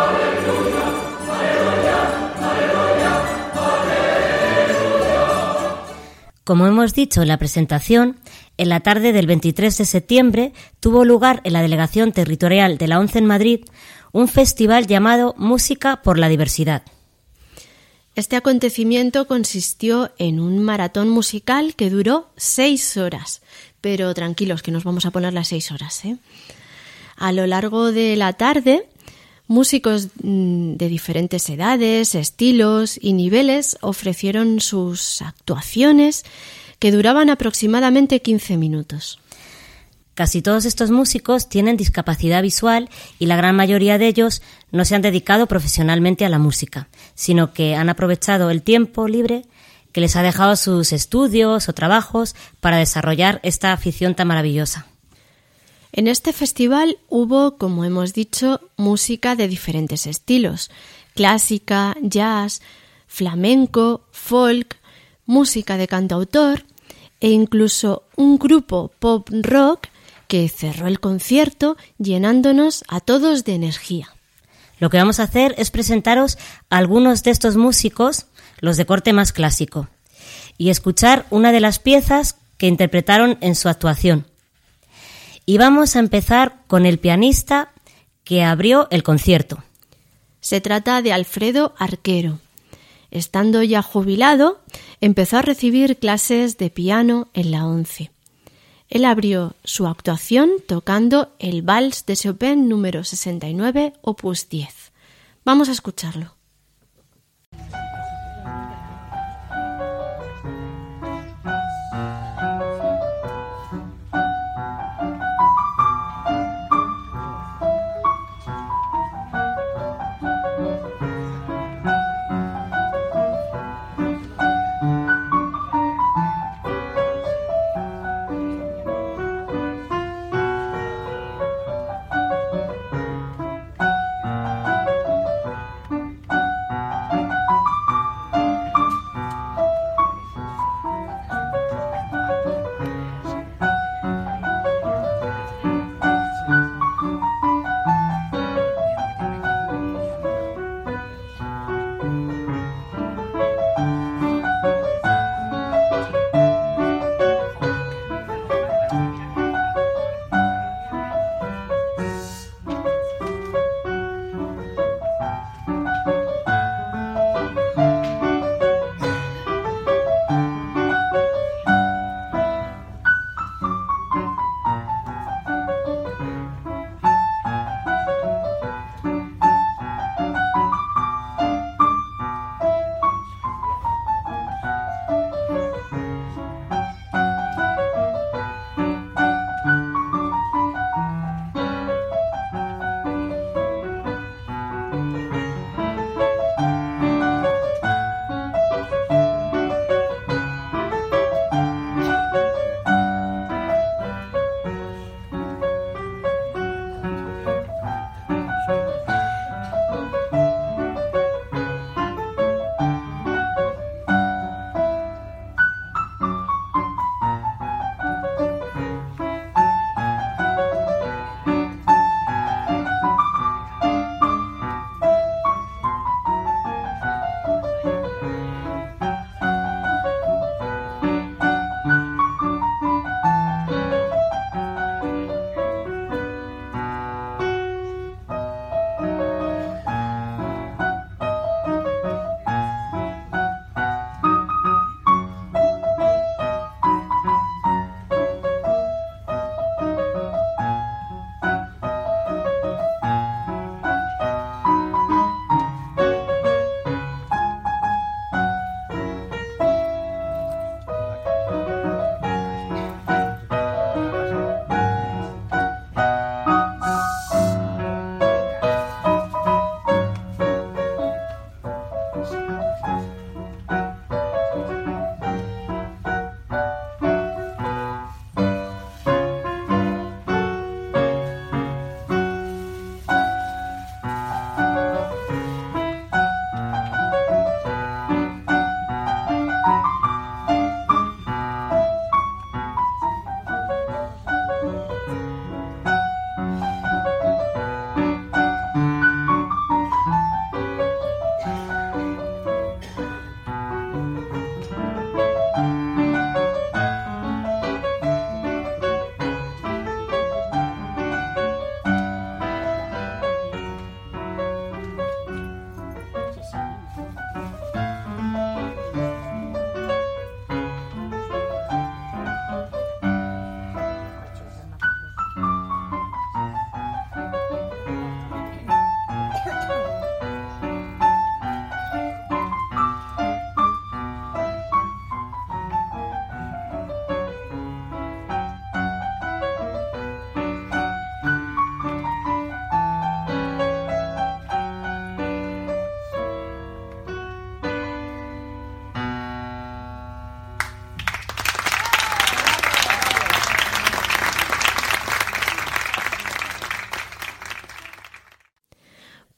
Como 6.51 6.67
hemos 6.67 6.93
dicho 6.93 7.21
en 7.21 7.29
la 7.29 7.37
presentación, 7.37 8.17
en 8.57 8.67
la 8.67 8.81
tarde 8.81 9.13
del 9.13 9.25
23 9.25 9.77
de 9.77 9.85
septiembre 9.85 10.51
tuvo 10.81 11.05
lugar 11.05 11.39
en 11.45 11.53
la 11.53 11.61
Delegación 11.61 12.11
Territorial 12.11 12.77
de 12.77 12.89
la 12.89 12.99
ONCE 12.99 13.19
en 13.19 13.25
Madrid 13.25 13.61
un 14.11 14.27
festival 14.27 14.85
llamado 14.85 15.33
Música 15.37 16.01
por 16.01 16.19
la 16.19 16.27
Diversidad. 16.27 16.83
Este 18.15 18.35
acontecimiento 18.35 19.27
consistió 19.27 20.11
en 20.17 20.41
un 20.41 20.61
maratón 20.61 21.07
musical 21.07 21.73
que 21.75 21.89
duró 21.89 22.33
seis 22.35 22.97
horas, 22.97 23.41
pero 23.79 24.13
tranquilos 24.13 24.61
que 24.61 24.71
nos 24.71 24.83
vamos 24.83 25.05
a 25.05 25.11
poner 25.11 25.31
las 25.31 25.47
seis 25.47 25.71
horas. 25.71 26.03
¿eh? 26.03 26.17
A 27.15 27.31
lo 27.31 27.47
largo 27.47 27.93
de 27.93 28.17
la 28.17 28.33
tarde, 28.33 28.89
músicos 29.51 30.07
mm, 30.23 30.75
de 30.75 30.87
diferentes 30.87 31.47
edades, 31.49 32.15
estilos 32.15 32.97
y 32.99 33.13
niveles 33.13 33.77
ofrecieron 33.81 34.61
sus 34.61 35.21
actuaciones 35.21 36.23
que 36.79 36.91
duraban 36.91 37.29
aproximadamente 37.29 38.21
15 38.21 38.57
minutos. 38.57 39.19
Casi 40.13 40.41
todos 40.41 40.65
estos 40.65 40.89
músicos 40.89 41.49
tienen 41.49 41.77
discapacidad 41.77 42.41
visual 42.41 42.89
y 43.19 43.27
la 43.27 43.35
gran 43.35 43.55
mayoría 43.55 43.97
de 43.97 44.07
ellos 44.07 44.41
no 44.71 44.85
se 44.85 44.95
han 44.95 45.01
dedicado 45.01 45.47
profesionalmente 45.47 46.25
a 46.25 46.29
la 46.29 46.39
música, 46.39 46.87
sino 47.13 47.53
que 47.53 47.75
han 47.75 47.89
aprovechado 47.89 48.49
el 48.49 48.61
tiempo 48.61 49.07
libre 49.07 49.45
que 49.91 50.01
les 50.01 50.15
ha 50.15 50.23
dejado 50.23 50.55
sus 50.55 50.93
estudios 50.93 51.67
o 51.67 51.73
trabajos 51.73 52.35
para 52.59 52.77
desarrollar 52.77 53.39
esta 53.43 53.73
afición 53.73 54.15
tan 54.15 54.27
maravillosa. 54.27 54.87
En 55.93 56.07
este 56.07 56.31
festival 56.31 56.97
hubo, 57.09 57.57
como 57.57 57.83
hemos 57.83 58.13
dicho, 58.13 58.61
música 58.77 59.35
de 59.35 59.47
diferentes 59.47 60.07
estilos, 60.07 60.71
clásica, 61.15 61.97
jazz, 62.01 62.61
flamenco, 63.07 64.05
folk, 64.11 64.77
música 65.25 65.77
de 65.77 65.87
cantautor 65.87 66.65
e 67.19 67.29
incluso 67.29 68.03
un 68.15 68.37
grupo 68.37 68.91
pop 68.99 69.29
rock 69.31 69.87
que 70.27 70.47
cerró 70.47 70.87
el 70.87 71.01
concierto 71.01 71.75
llenándonos 71.97 72.85
a 72.87 73.01
todos 73.01 73.43
de 73.43 73.55
energía. 73.55 74.15
Lo 74.79 74.89
que 74.89 74.97
vamos 74.97 75.19
a 75.19 75.23
hacer 75.23 75.53
es 75.57 75.71
presentaros 75.71 76.37
a 76.69 76.77
algunos 76.77 77.23
de 77.23 77.31
estos 77.31 77.57
músicos, 77.57 78.27
los 78.61 78.77
de 78.77 78.85
corte 78.85 79.11
más 79.11 79.33
clásico, 79.33 79.89
y 80.57 80.69
escuchar 80.69 81.25
una 81.29 81.51
de 81.51 81.59
las 81.59 81.79
piezas 81.79 82.37
que 82.57 82.67
interpretaron 82.67 83.37
en 83.41 83.55
su 83.55 83.67
actuación. 83.67 84.30
Y 85.45 85.57
vamos 85.57 85.95
a 85.95 85.99
empezar 85.99 86.63
con 86.67 86.85
el 86.85 86.99
pianista 86.99 87.71
que 88.23 88.43
abrió 88.43 88.87
el 88.91 89.03
concierto. 89.03 89.63
Se 90.39 90.61
trata 90.61 91.01
de 91.01 91.13
Alfredo 91.13 91.73
Arquero. 91.77 92.39
Estando 93.09 93.61
ya 93.61 93.81
jubilado, 93.81 94.61
empezó 95.01 95.37
a 95.37 95.41
recibir 95.41 95.97
clases 95.97 96.57
de 96.57 96.69
piano 96.69 97.29
en 97.33 97.51
la 97.51 97.65
ONCE. 97.65 98.11
Él 98.89 99.05
abrió 99.05 99.55
su 99.63 99.87
actuación 99.87 100.51
tocando 100.67 101.33
el 101.39 101.61
Vals 101.61 102.05
de 102.05 102.15
Chopin 102.15 102.67
número 102.67 103.03
69, 103.03 103.93
opus 104.01 104.49
10. 104.49 104.91
Vamos 105.45 105.69
a 105.69 105.71
escucharlo. 105.71 106.35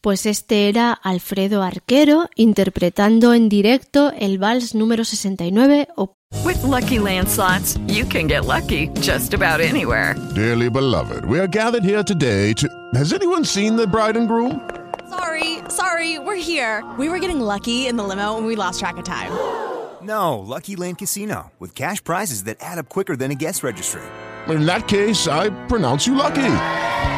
Pues 0.04 0.26
este 0.26 0.68
era 0.68 0.92
Alfredo 0.92 1.64
Arquero 1.64 2.28
interpretando 2.36 3.34
en 3.34 3.48
directo 3.48 4.12
el 4.20 4.38
vals 4.38 4.76
número 4.76 5.06
69 5.06 5.88
o 5.96 6.18
With 6.44 6.62
Lucky 6.64 7.00
Land 7.00 7.30
slots, 7.30 7.80
you 7.88 8.06
can 8.10 8.28
get 8.28 8.44
lucky 8.46 8.90
just 9.00 9.34
about 9.34 9.62
anywhere. 9.62 10.16
Dearly 10.36 10.70
beloved, 10.70 11.24
we 11.24 11.40
are 11.40 11.48
gathered 11.48 11.86
here 11.86 12.04
today 12.04 12.54
to. 12.56 12.68
Has 12.94 13.14
anyone 13.14 13.46
seen 13.46 13.78
the 13.78 13.88
bride 13.88 14.18
and 14.18 14.28
groom? 14.28 14.60
Sorry, 15.10 15.60
sorry, 15.70 16.20
we're 16.20 16.36
here. 16.36 16.84
We 17.00 17.08
were 17.08 17.20
getting 17.20 17.40
lucky 17.40 17.88
in 17.88 17.96
the 17.96 18.04
limo 18.04 18.36
and 18.36 18.46
we 18.46 18.58
lost 18.58 18.82
track 18.82 18.98
of 18.98 19.06
time. 19.06 19.32
No, 20.02 20.38
Lucky 20.38 20.76
Land 20.76 20.98
Casino, 20.98 21.54
with 21.60 21.76
cash 21.76 22.04
prizes 22.04 22.44
that 22.44 22.58
add 22.60 22.78
up 22.78 22.90
quicker 22.90 23.16
than 23.16 23.32
a 23.32 23.36
guest 23.36 23.64
registry. 23.64 24.02
In 24.50 24.66
that 24.66 24.90
case, 24.90 25.30
I 25.30 25.50
pronounce 25.68 26.06
you 26.06 26.14
lucky. 26.14 26.92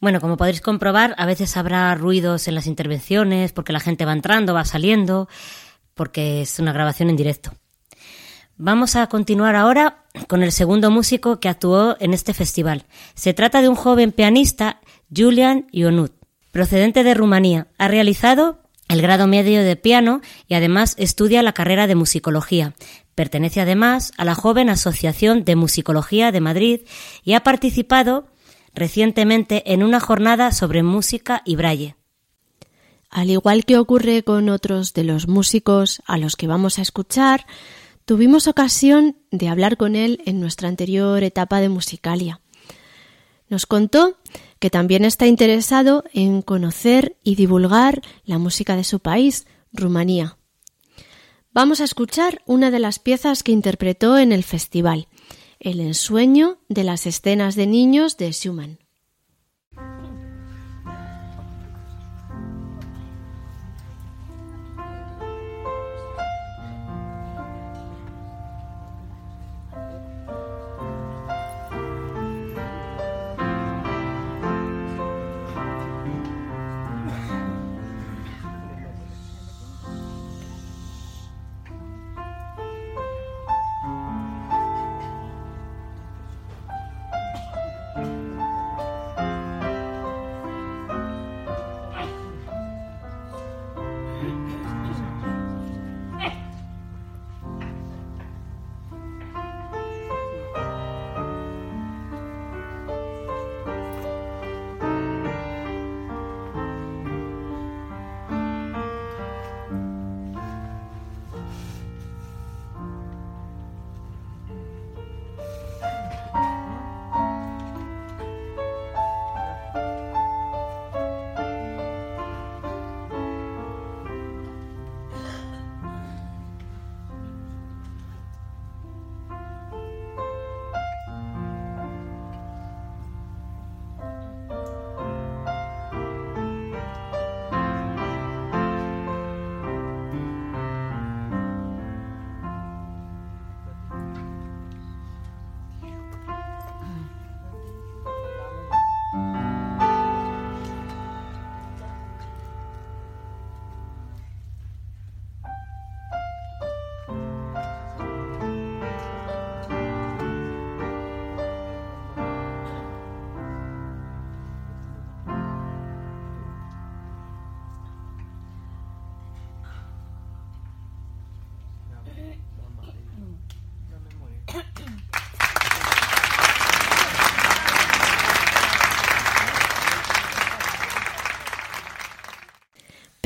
Bueno, 0.00 0.18
como 0.20 0.38
podréis 0.38 0.62
comprobar, 0.62 1.14
a 1.18 1.26
veces 1.26 1.58
habrá 1.58 1.94
ruidos 1.94 2.48
en 2.48 2.54
las 2.54 2.66
intervenciones 2.66 3.52
porque 3.52 3.74
la 3.74 3.80
gente 3.80 4.06
va 4.06 4.14
entrando, 4.14 4.54
va 4.54 4.64
saliendo, 4.64 5.28
porque 5.94 6.40
es 6.40 6.58
una 6.58 6.72
grabación 6.72 7.10
en 7.10 7.16
directo. 7.16 7.52
Vamos 8.56 8.96
a 8.96 9.06
continuar 9.08 9.56
ahora 9.56 10.04
con 10.26 10.42
el 10.42 10.52
segundo 10.52 10.90
músico 10.90 11.38
que 11.38 11.50
actuó 11.50 11.96
en 12.00 12.14
este 12.14 12.32
festival. 12.32 12.86
Se 13.14 13.34
trata 13.34 13.60
de 13.60 13.68
un 13.68 13.74
joven 13.74 14.12
pianista, 14.12 14.80
Julian 15.14 15.66
Ionut, 15.70 16.12
procedente 16.50 17.04
de 17.04 17.12
Rumanía. 17.12 17.68
Ha 17.76 17.88
realizado 17.88 18.60
el 18.88 19.02
grado 19.02 19.26
medio 19.26 19.62
de 19.62 19.76
piano 19.76 20.22
y 20.48 20.54
además 20.54 20.94
estudia 20.98 21.42
la 21.42 21.52
carrera 21.52 21.86
de 21.86 21.94
musicología. 21.94 22.72
Pertenece 23.14 23.60
además 23.60 24.12
a 24.16 24.24
la 24.24 24.34
joven 24.34 24.70
Asociación 24.70 25.44
de 25.44 25.56
Musicología 25.56 26.32
de 26.32 26.40
Madrid 26.40 26.80
y 27.22 27.34
ha 27.34 27.40
participado 27.42 28.28
recientemente 28.74 29.72
en 29.72 29.82
una 29.82 30.00
jornada 30.00 30.52
sobre 30.52 30.82
música 30.82 31.42
y 31.44 31.56
braille. 31.56 31.96
Al 33.10 33.30
igual 33.30 33.64
que 33.64 33.76
ocurre 33.76 34.22
con 34.22 34.48
otros 34.48 34.94
de 34.94 35.04
los 35.04 35.26
músicos 35.26 36.00
a 36.06 36.16
los 36.16 36.36
que 36.36 36.46
vamos 36.46 36.78
a 36.78 36.82
escuchar, 36.82 37.44
tuvimos 38.04 38.46
ocasión 38.46 39.16
de 39.30 39.48
hablar 39.48 39.76
con 39.76 39.96
él 39.96 40.22
en 40.26 40.40
nuestra 40.40 40.68
anterior 40.68 41.22
etapa 41.24 41.60
de 41.60 41.68
Musicalia. 41.68 42.40
Nos 43.48 43.66
contó 43.66 44.16
que 44.60 44.70
también 44.70 45.04
está 45.04 45.26
interesado 45.26 46.04
en 46.12 46.40
conocer 46.40 47.16
y 47.24 47.34
divulgar 47.34 48.00
la 48.24 48.38
música 48.38 48.76
de 48.76 48.84
su 48.84 49.00
país, 49.00 49.46
Rumanía. 49.72 50.36
Vamos 51.52 51.80
a 51.80 51.84
escuchar 51.84 52.42
una 52.46 52.70
de 52.70 52.78
las 52.78 53.00
piezas 53.00 53.42
que 53.42 53.50
interpretó 53.50 54.18
en 54.18 54.30
el 54.30 54.44
festival, 54.44 55.08
El 55.62 55.80
ensueño 55.80 56.56
de 56.70 56.84
las 56.84 57.04
escenas 57.04 57.54
de 57.54 57.66
niños 57.66 58.16
de 58.16 58.32
Schumann. 58.32 58.78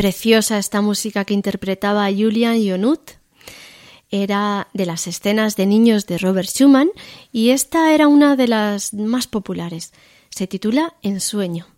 Preciosa 0.04 0.58
esta 0.58 0.82
música 0.82 1.24
que 1.24 1.32
interpretaba 1.32 2.10
Julian 2.10 2.58
Ionut. 2.58 3.12
Era 4.10 4.68
de 4.74 4.84
las 4.84 5.06
escenas 5.06 5.56
de 5.56 5.64
niños 5.64 6.04
de 6.04 6.18
Robert 6.18 6.46
Schumann 6.46 6.90
y 7.32 7.52
esta 7.52 7.94
era 7.94 8.06
una 8.06 8.36
de 8.36 8.46
las 8.46 8.92
más 8.92 9.26
populares. 9.26 9.94
Se 10.28 10.46
titula 10.46 10.92
Ensueño. 11.00 11.68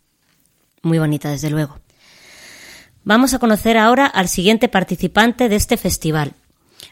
Muy 0.83 0.99
bonita, 0.99 1.31
desde 1.31 1.51
luego. 1.51 1.79
Vamos 3.05 3.33
a 3.33 3.39
conocer 3.39 3.79
ahora 3.79 4.07
al 4.07 4.27
siguiente 4.27 4.69
participante 4.69 5.49
de 5.49 5.55
este 5.55 5.77
festival, 5.77 6.33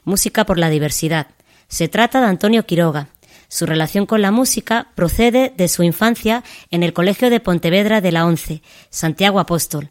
Música 0.05 0.47
por 0.47 0.57
la 0.57 0.71
Diversidad. 0.71 1.27
Se 1.67 1.89
trata 1.89 2.21
de 2.21 2.29
Antonio 2.29 2.65
Quiroga. 2.65 3.09
Su 3.49 3.67
relación 3.67 4.07
con 4.07 4.23
la 4.23 4.31
música 4.31 4.93
procede 4.95 5.53
de 5.57 5.67
su 5.67 5.83
infancia 5.83 6.45
en 6.71 6.85
el 6.85 6.93
Colegio 6.93 7.29
de 7.29 7.41
Pontevedra 7.41 8.01
de 8.01 8.13
la 8.13 8.25
Once, 8.25 8.63
Santiago 8.89 9.41
Apóstol. 9.41 9.91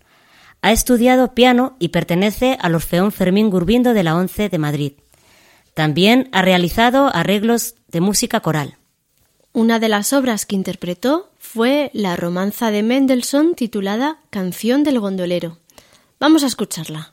Ha 0.64 0.72
estudiado 0.72 1.34
piano 1.34 1.76
y 1.78 1.90
pertenece 1.90 2.58
al 2.62 2.74
Orfeón 2.74 3.12
Fermín 3.12 3.50
Gurbindo 3.50 3.94
de 3.94 4.02
la 4.02 4.16
Once 4.16 4.48
de 4.48 4.58
Madrid. 4.58 4.94
También 5.74 6.30
ha 6.32 6.42
realizado 6.42 7.14
arreglos 7.14 7.76
de 7.90 8.00
música 8.00 8.40
coral. 8.40 8.78
Una 9.52 9.80
de 9.80 9.90
las 9.90 10.14
obras 10.14 10.46
que 10.46 10.56
interpretó 10.56 11.34
fue 11.38 11.92
la 11.94 12.16
romanza 12.16 12.72
de 12.72 12.82
Mendelssohn 12.82 13.56
titulada 13.56 14.20
Canción 14.30 14.86
del 14.86 15.02
gondolero. 15.02 15.58
Vamos 16.18 16.44
a 16.44 16.48
escucharla. 16.48 17.13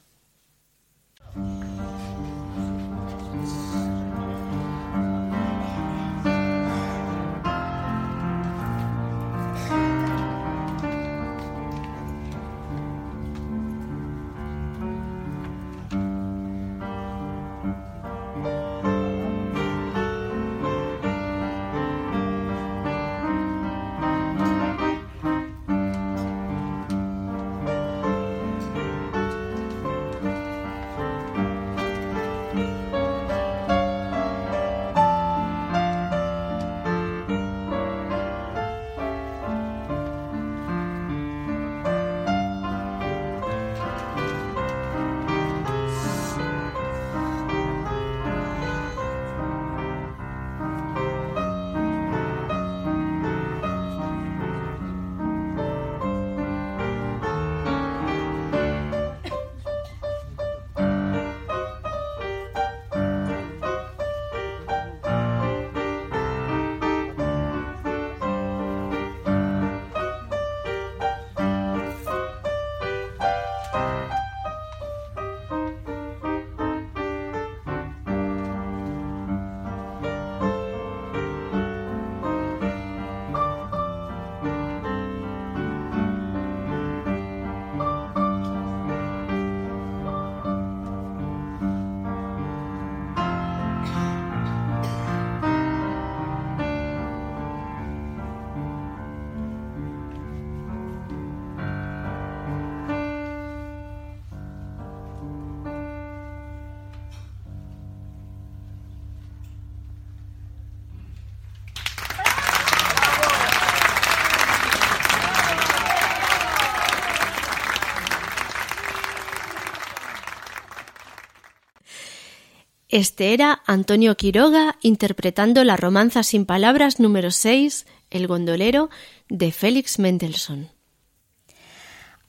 Este 122.91 123.34
era 123.34 123.62
Antonio 123.66 124.16
Quiroga 124.16 124.76
interpretando 124.82 125.62
la 125.62 125.76
romanza 125.76 126.24
sin 126.24 126.45
palabras 126.45 126.99
número 126.99 127.30
6, 127.30 127.86
El 128.11 128.26
gondolero, 128.26 128.91
de 129.28 129.53
Félix 129.53 130.01
Mendelssohn. 130.01 130.70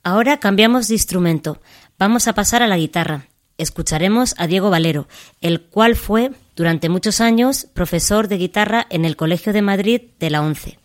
Ahora 0.03 0.39
cambiamos 0.39 0.87
de 0.87 0.93
instrumento. 0.93 1.59
Vamos 1.97 2.27
a 2.27 2.33
pasar 2.33 2.61
a 2.61 2.67
la 2.67 2.77
guitarra. 2.77 3.25
Escucharemos 3.57 4.35
a 4.37 4.45
Diego 4.45 4.69
Valero, 4.69 5.07
el 5.41 5.61
cual 5.61 5.95
fue 5.95 6.29
durante 6.55 6.89
muchos 6.89 7.21
años 7.21 7.65
profesor 7.73 8.27
de 8.27 8.37
guitarra 8.37 8.85
en 8.91 9.03
el 9.03 9.15
Colegio 9.15 9.53
de 9.53 9.63
Madrid 9.63 10.01
de 10.19 10.29
la 10.29 10.43
ONCE. 10.43 10.77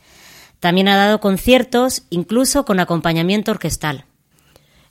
También 0.59 0.89
ha 0.89 0.97
dado 0.97 1.21
conciertos, 1.21 2.05
incluso 2.09 2.65
con 2.65 2.81
acompañamiento 2.81 3.51
orquestal. 3.51 4.07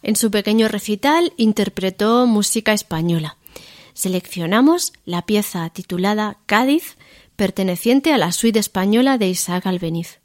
En 0.03 0.15
su 0.15 0.29
pequeño 0.29 0.67
recital 0.67 1.33
interpretó 1.37 2.27
música 2.27 2.71
española. 2.71 3.37
Seleccionamos 3.95 4.91
la 5.05 5.21
pieza 5.21 5.67
titulada 5.69 6.37
Cádiz, 6.45 6.97
perteneciente 7.37 8.11
a 8.11 8.17
la 8.17 8.33
suite 8.33 8.59
española 8.59 9.17
de 9.17 9.29
Isaac 9.29 9.65
Albeniz. 9.65 10.19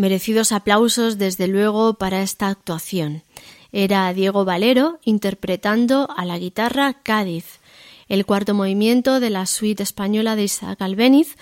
Merecidos 0.00 0.50
aplausos, 0.50 1.18
desde 1.18 1.46
luego, 1.46 1.92
para 1.92 2.22
esta 2.22 2.48
actuación. 2.48 3.22
Era 3.70 4.10
Diego 4.14 4.46
Valero 4.46 4.98
interpretando 5.04 6.08
a 6.16 6.24
la 6.24 6.38
guitarra 6.38 6.94
Cádiz, 7.02 7.60
el 8.08 8.24
cuarto 8.24 8.54
movimiento 8.54 9.20
de 9.20 9.28
la 9.28 9.44
suite 9.44 9.82
española 9.82 10.36
de 10.36 10.44
Isaac 10.44 10.80
Albéniz, 10.80 11.36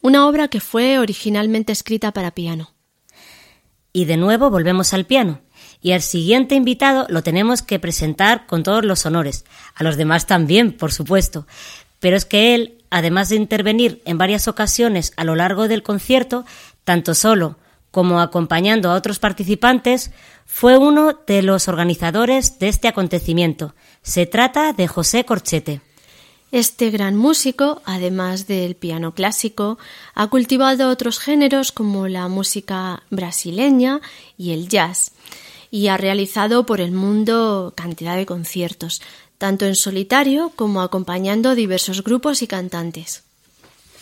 una 0.00 0.26
obra 0.26 0.48
que 0.48 0.58
fue 0.58 0.98
originalmente 0.98 1.70
escrita 1.70 2.10
para 2.10 2.32
piano. 2.32 2.72
Y 3.92 4.06
de 4.06 4.16
nuevo 4.16 4.50
volvemos 4.50 4.92
al 4.94 5.06
piano. 5.06 5.40
Y 5.80 5.92
al 5.92 6.02
siguiente 6.02 6.56
invitado 6.56 7.06
lo 7.08 7.22
tenemos 7.22 7.62
que 7.62 7.78
presentar 7.78 8.46
con 8.46 8.64
todos 8.64 8.84
los 8.84 9.06
honores. 9.06 9.44
A 9.76 9.84
los 9.84 9.96
demás 9.96 10.26
también, 10.26 10.72
por 10.72 10.90
supuesto. 10.90 11.46
Pero 12.00 12.16
es 12.16 12.24
que 12.24 12.56
él, 12.56 12.78
además 12.90 13.28
de 13.28 13.36
intervenir 13.36 14.02
en 14.06 14.18
varias 14.18 14.48
ocasiones 14.48 15.12
a 15.16 15.22
lo 15.22 15.36
largo 15.36 15.68
del 15.68 15.84
concierto, 15.84 16.44
tanto 16.82 17.14
solo 17.14 17.61
como 17.92 18.20
acompañando 18.20 18.90
a 18.90 18.94
otros 18.94 19.20
participantes, 19.20 20.10
fue 20.46 20.76
uno 20.76 21.12
de 21.26 21.42
los 21.42 21.68
organizadores 21.68 22.58
de 22.58 22.68
este 22.68 22.88
acontecimiento. 22.88 23.74
Se 24.02 24.26
trata 24.26 24.72
de 24.72 24.88
José 24.88 25.24
Corchete. 25.24 25.82
Este 26.50 26.90
gran 26.90 27.16
músico, 27.16 27.80
además 27.84 28.46
del 28.46 28.74
piano 28.74 29.14
clásico, 29.14 29.78
ha 30.14 30.26
cultivado 30.26 30.88
otros 30.88 31.18
géneros 31.18 31.70
como 31.70 32.08
la 32.08 32.28
música 32.28 33.04
brasileña 33.10 34.00
y 34.36 34.52
el 34.52 34.68
jazz, 34.68 35.12
y 35.70 35.88
ha 35.88 35.96
realizado 35.96 36.66
por 36.66 36.80
el 36.80 36.92
mundo 36.92 37.72
cantidad 37.76 38.16
de 38.16 38.26
conciertos, 38.26 39.00
tanto 39.38 39.66
en 39.66 39.74
solitario 39.74 40.52
como 40.56 40.82
acompañando 40.82 41.54
diversos 41.54 42.02
grupos 42.02 42.42
y 42.42 42.46
cantantes. 42.46 43.22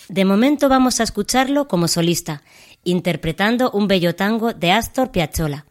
De 0.08 0.24
momento 0.24 0.68
vamos 0.68 0.98
a 0.98 1.04
escucharlo 1.04 1.68
como 1.68 1.86
solista, 1.86 2.42
interpretando 2.84 3.70
un 3.72 3.86
bello 3.86 4.14
tango 4.14 4.52
de 4.52 4.72
Astor 4.72 5.10
Piazzolla. 5.10 5.66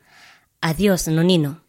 Adiós, 0.61 1.07
Nonino. 1.07 1.68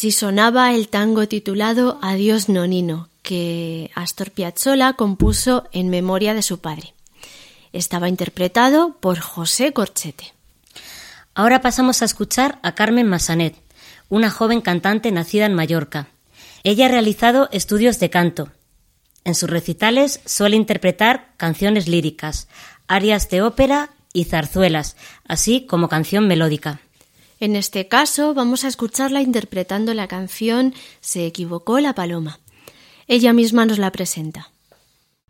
Así 0.00 0.12
sonaba 0.12 0.72
el 0.72 0.88
tango 0.88 1.28
titulado 1.28 1.98
Adiós 2.00 2.48
Nonino, 2.48 3.10
que 3.20 3.90
Astor 3.94 4.30
Piazzolla 4.30 4.94
compuso 4.94 5.68
en 5.72 5.90
memoria 5.90 6.32
de 6.32 6.40
su 6.40 6.58
padre. 6.58 6.94
Estaba 7.74 8.08
interpretado 8.08 8.96
por 8.98 9.18
José 9.20 9.74
Corchete. 9.74 10.32
Ahora 11.34 11.60
pasamos 11.60 12.00
a 12.00 12.06
escuchar 12.06 12.58
a 12.62 12.74
Carmen 12.74 13.08
Massanet, 13.08 13.56
una 14.08 14.30
joven 14.30 14.62
cantante 14.62 15.12
nacida 15.12 15.44
en 15.44 15.52
Mallorca. 15.52 16.08
Ella 16.64 16.86
ha 16.86 16.88
realizado 16.88 17.50
estudios 17.52 18.00
de 18.00 18.08
canto. 18.08 18.48
En 19.24 19.34
sus 19.34 19.50
recitales 19.50 20.20
suele 20.24 20.56
interpretar 20.56 21.34
canciones 21.36 21.88
líricas, 21.88 22.48
arias 22.88 23.28
de 23.28 23.42
ópera 23.42 23.90
y 24.14 24.24
zarzuelas, 24.24 24.96
así 25.28 25.66
como 25.66 25.90
canción 25.90 26.26
melódica. 26.26 26.80
En 27.40 27.56
este 27.56 27.88
caso 27.88 28.34
vamos 28.34 28.64
a 28.64 28.68
escucharla 28.68 29.22
interpretando 29.22 29.94
la 29.94 30.08
canción 30.08 30.74
Se 31.00 31.26
equivocó 31.26 31.80
la 31.80 31.94
paloma. 31.94 32.38
Ella 33.06 33.32
misma 33.32 33.64
nos 33.64 33.78
la 33.78 33.90
presenta. 33.90 34.50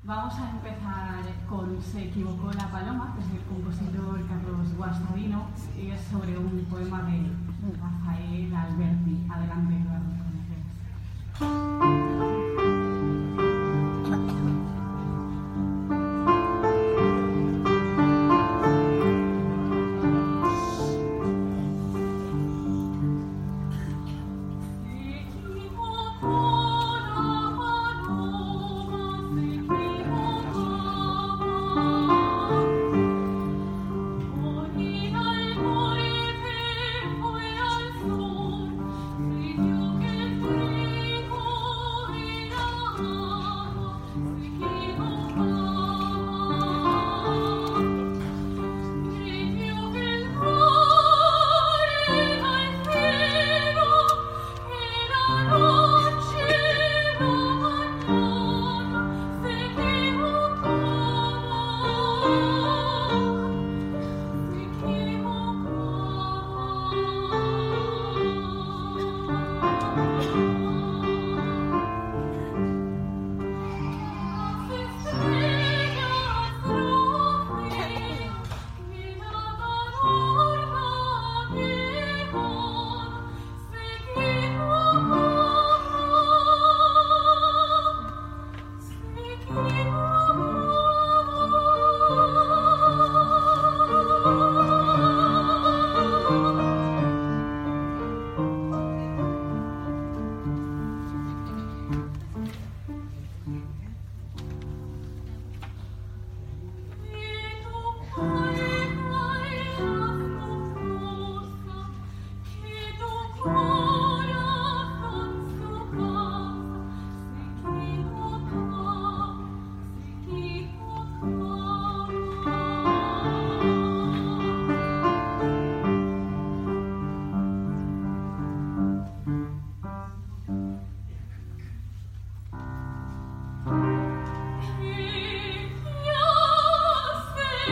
Vamos 0.03 0.35
a 0.35 0.51
empezar 0.51 1.47
con 1.49 1.81
Se 1.83 2.03
equivocó 2.03 2.40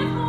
home. 0.07 0.28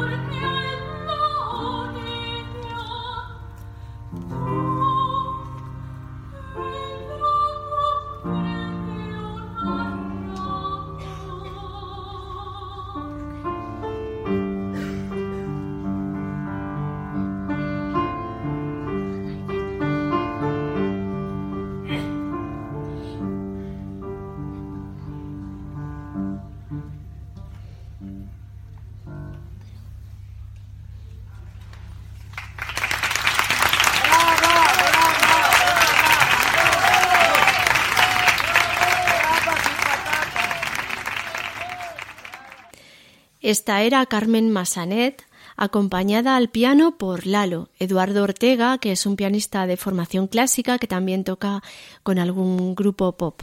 Esta 43.49 43.81
era 43.81 44.05
Carmen 44.05 44.51
Massanet, 44.51 45.25
acompañada 45.57 46.35
al 46.35 46.49
piano 46.51 46.99
por 46.99 47.25
Lalo, 47.25 47.71
Eduardo 47.79 48.21
Ortega, 48.21 48.77
que 48.77 48.91
es 48.91 49.07
un 49.07 49.15
pianista 49.15 49.65
de 49.65 49.75
formación 49.75 50.27
clásica 50.27 50.77
que 50.77 50.85
también 50.85 51.23
toca 51.23 51.63
con 52.03 52.19
algún 52.19 52.75
grupo 52.75 53.17
pop. 53.17 53.41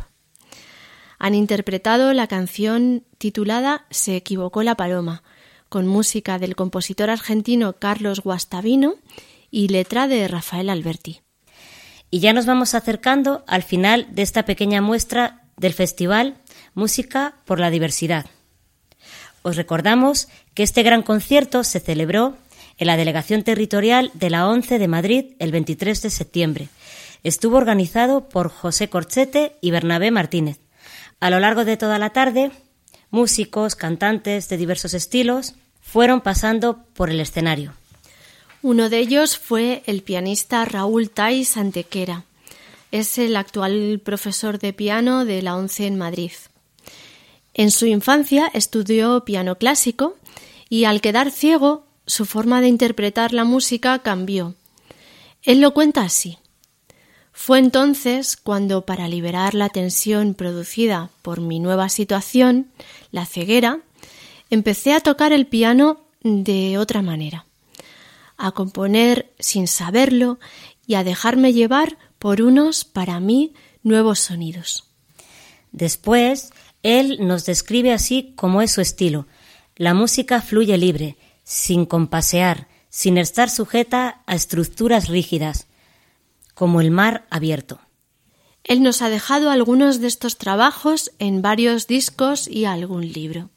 Han 1.19 1.35
interpretado 1.35 2.13
la 2.13 2.29
canción 2.29 3.03
titulada 3.19 3.85
Se 3.91 4.15
equivocó 4.15 4.63
la 4.63 4.77
paloma, 4.77 5.25
con 5.69 5.89
música 5.89 6.39
del 6.39 6.55
compositor 6.55 7.11
argentino 7.11 7.73
Carlos 7.73 8.21
Guastavino 8.21 8.95
y 9.51 9.67
letra 9.67 10.07
de 10.07 10.29
Rafael 10.29 10.71
Alberti. 10.71 11.23
Y 12.13 12.21
ya 12.21 12.33
nos 12.33 12.47
vamos 12.47 12.77
acercando 12.77 13.43
al 13.49 13.65
final 13.65 14.07
de 14.13 14.23
esta 14.23 14.45
pequeña 14.45 14.81
muestra 14.81 15.49
del 15.57 15.73
festival 15.73 16.37
Música 16.75 17.35
por 17.45 17.59
la 17.59 17.71
Diversidad. 17.71 18.27
Os 19.47 19.55
recordamos 19.55 20.27
que 20.55 20.65
este 20.65 20.83
gran 20.83 21.03
concierto 21.03 21.63
se 21.63 21.79
celebró 21.79 22.35
en 22.79 22.89
la 22.89 22.97
Delegación 22.97 23.45
Territorial 23.45 24.11
de 24.13 24.29
la 24.29 24.49
ONCE 24.49 24.81
de 24.81 24.89
Madrid 24.89 25.35
el 25.39 25.53
23 25.53 26.03
de 26.03 26.11
septiembre. 26.11 26.69
Estuvo 27.23 27.57
organizado 27.57 28.29
por 28.29 28.49
José 28.49 28.89
Corchete 28.89 29.55
y 29.61 29.71
Bernabé 29.71 30.11
Martínez. 30.11 30.59
A 31.21 31.31
lo 31.31 31.39
largo 31.39 31.65
de 31.65 31.77
toda 31.77 32.01
la 32.01 32.11
tarde, 32.11 32.51
músicos, 33.13 33.77
cantantes 33.77 34.49
de 34.49 34.57
diversos 34.57 34.95
estilos 34.95 35.55
fueron 35.81 36.23
pasando 36.23 36.83
por 36.95 37.09
el 37.09 37.21
escenario. 37.21 37.73
Uno 38.63 38.89
de 38.89 38.99
ellos 38.99 39.39
fue 39.39 39.85
el 39.87 40.03
pianista 40.03 40.65
Raúl 40.65 41.09
Tais 41.09 41.57
Antequera. 41.57 42.25
Es 42.91 43.17
el 43.17 43.37
actual 43.37 44.01
profesor 44.05 44.59
de 44.59 44.73
piano 44.73 45.25
de 45.25 45.41
la 45.41 45.55
ONCE 45.55 45.87
en 45.87 45.99
Madrid. 45.99 46.33
En 47.59 47.71
su 47.71 47.87
infancia 47.87 48.51
estudió 48.53 49.25
piano 49.25 49.57
clásico 49.57 50.19
y 50.69 50.85
al 50.85 51.01
quedar 51.01 51.31
ciego 51.31 51.87
su 52.07 52.27
forma 52.27 52.61
de 52.61 52.69
interpretar 52.69 53.33
la 53.33 53.45
música 53.45 53.99
cambió. 54.01 54.55
Él 55.43 55.63
lo 55.63 55.73
cuenta 55.73 56.03
así. 56.03 56.37
Fue 57.33 57.59
entonces 57.59 58.37
cuando, 58.37 58.85
para 58.85 59.09
liberar 59.09 59.55
la 59.55 59.71
tensión 59.71 60.35
producida 60.35 61.09
por 61.23 61.41
mi 61.41 61.59
nueva 61.59 61.89
situación, 61.89 62.67
la 63.11 63.25
ceguera, 63.25 63.81
empecé 64.51 64.93
a 64.93 65.01
tocar 65.01 65.33
el 65.33 65.47
piano 65.47 66.01
de 66.23 66.77
otra 66.77 67.01
manera, 67.01 67.47
a 68.37 68.53
componer 68.53 69.33
sin 69.39 69.67
saberlo 69.67 70.39
y 70.87 70.97
a 70.97 71.05
dejarme 71.05 71.55
llevar 71.55 71.97
por 72.19 72.43
unos, 72.43 72.85
para 72.85 73.19
mí, 73.19 73.55
nuevos 73.83 74.21
sonidos. 74.21 74.85
Después, 75.73 76.51
él 76.87 77.19
nos 77.27 77.45
describe 77.45 77.93
así 77.93 78.33
como 78.37 78.63
es 78.63 78.71
su 78.71 78.81
estilo. 78.81 79.27
La 79.75 79.93
música 79.93 80.41
fluye 80.41 80.79
libre, 80.79 81.17
sin 81.43 81.85
compasear, 81.85 82.69
sin 82.91 83.19
estar 83.19 83.51
sujeta 83.51 84.23
a 84.27 84.37
estructuras 84.37 85.09
rígidas, 85.09 85.67
como 86.55 86.81
el 86.81 86.93
mar 86.93 87.27
abierto. 87.29 87.81
Él 88.63 88.85
nos 88.85 89.03
ha 89.03 89.09
dejado 89.09 89.51
algunos 89.51 90.01
de 90.01 90.07
estos 90.07 90.39
trabajos 90.39 91.11
en 91.19 91.43
varios 91.43 91.89
discos 91.89 92.47
y 92.47 92.67
algún 92.67 93.13
libro. 93.13 93.51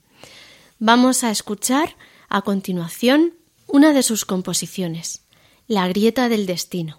Vamos 0.79 1.23
a 1.23 1.29
escuchar 1.29 1.95
a 2.29 2.41
continuación 2.41 3.35
una 3.67 3.93
de 3.93 4.01
sus 4.01 4.25
composiciones, 4.25 5.21
La 5.67 5.87
grieta 5.87 6.29
del 6.29 6.47
destino. 6.47 6.98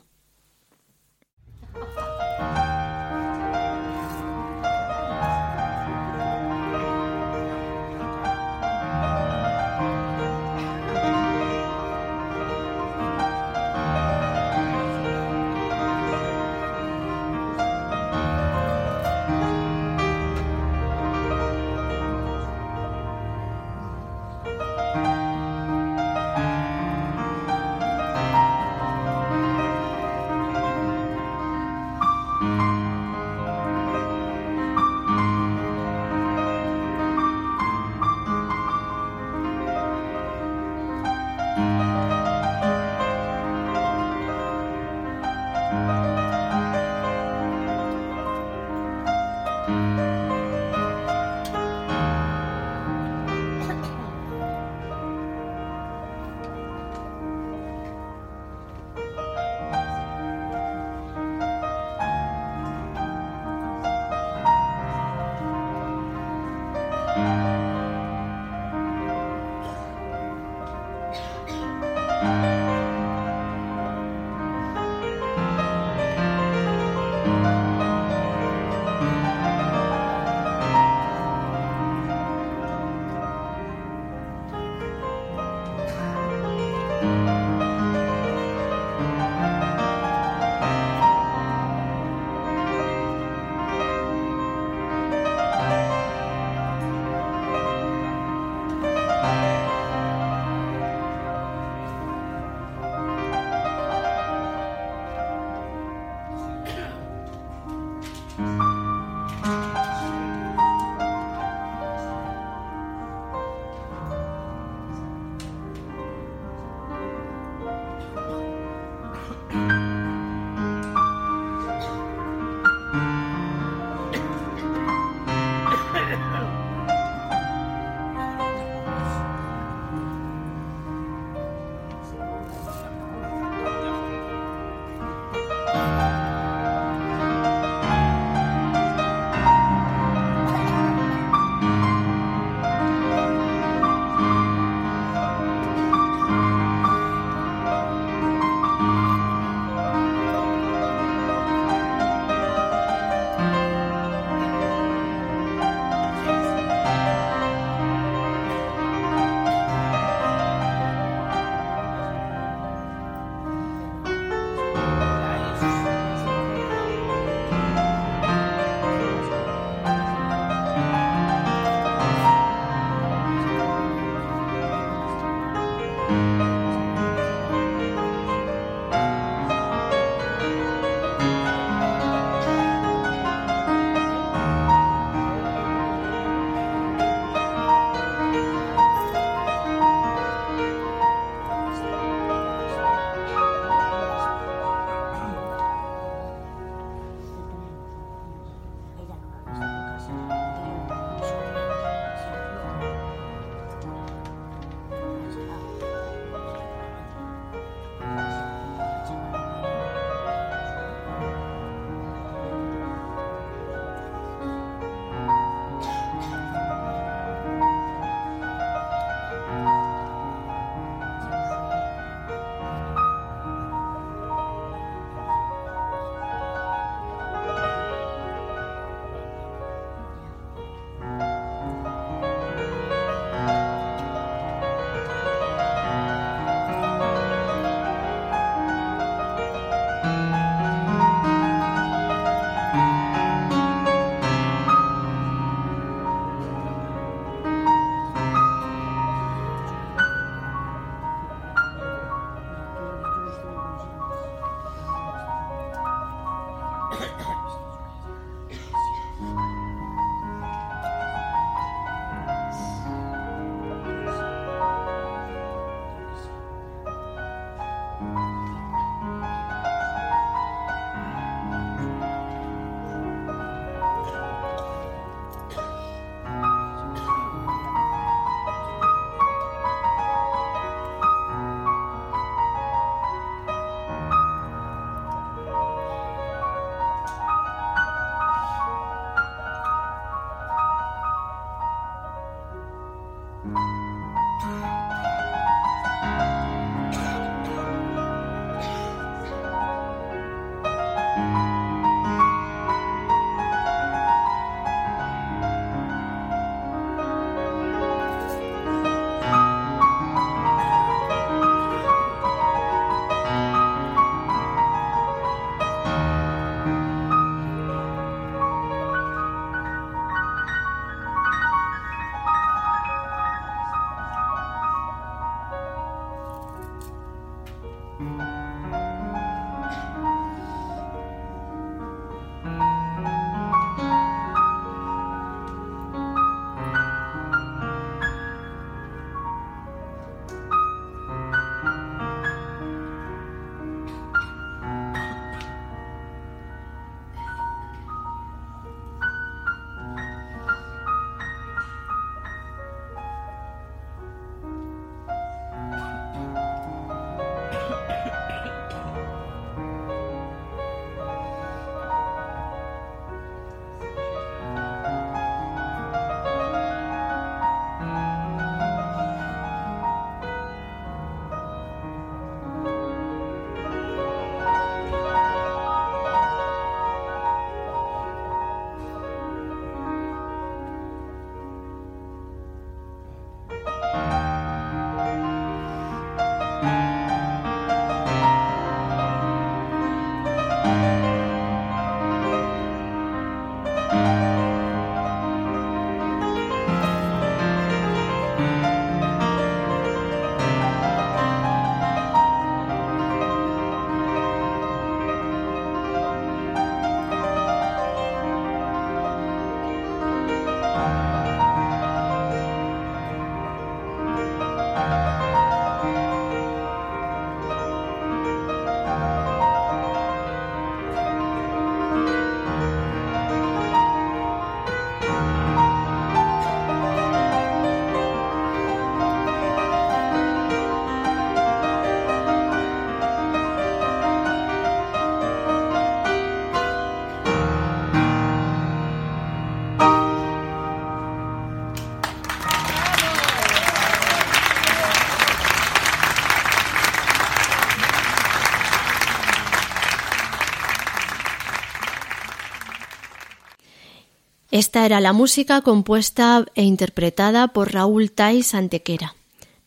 Esta 454.50 454.84
era 454.84 454.98
la 454.98 455.12
música 455.12 455.60
compuesta 455.60 456.44
e 456.56 456.64
interpretada 456.64 457.46
por 457.48 457.72
Raúl 457.72 458.10
Tais 458.10 458.52
Antequera, 458.52 459.14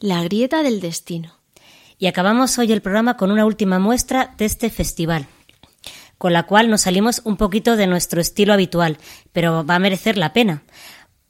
La 0.02 0.22
grieta 0.24 0.62
del 0.62 0.82
destino. 0.82 1.38
Y 1.98 2.08
acabamos 2.08 2.58
hoy 2.58 2.74
el 2.74 2.82
programa 2.82 3.16
con 3.16 3.32
una 3.32 3.46
última 3.46 3.80
muestra 3.80 4.34
de 4.38 4.44
este 4.44 4.70
festival, 4.70 5.26
con 6.18 6.34
la 6.34 6.44
cual 6.44 6.70
nos 6.70 6.82
salimos 6.82 7.22
un 7.24 7.38
poquito 7.38 7.78
de 7.78 7.88
nuestro 7.88 8.20
estilo 8.20 8.52
habitual, 8.52 8.98
pero 9.32 9.66
va 9.66 9.76
a 9.76 9.80
merecer 9.80 10.18
la 10.18 10.34
pena. 10.34 10.64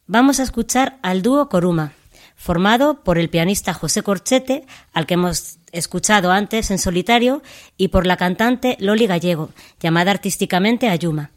Vamos 0.07 0.39
a 0.39 0.43
escuchar 0.43 0.97
al 1.03 1.21
dúo 1.21 1.47
Coruma, 1.47 1.93
formado 2.35 3.03
por 3.03 3.19
el 3.19 3.29
pianista 3.29 3.75
José 3.75 4.01
Corchete, 4.01 4.65
al 4.93 5.05
que 5.05 5.13
hemos 5.13 5.59
escuchado 5.71 6.31
antes 6.31 6.71
en 6.71 6.79
solitario, 6.79 7.43
y 7.77 7.89
por 7.89 8.07
la 8.07 8.17
cantante 8.17 8.77
Loli 8.79 9.05
Gallego, 9.05 9.51
llamada 9.79 10.09
artísticamente 10.09 10.89
Ayuma. 10.89 11.29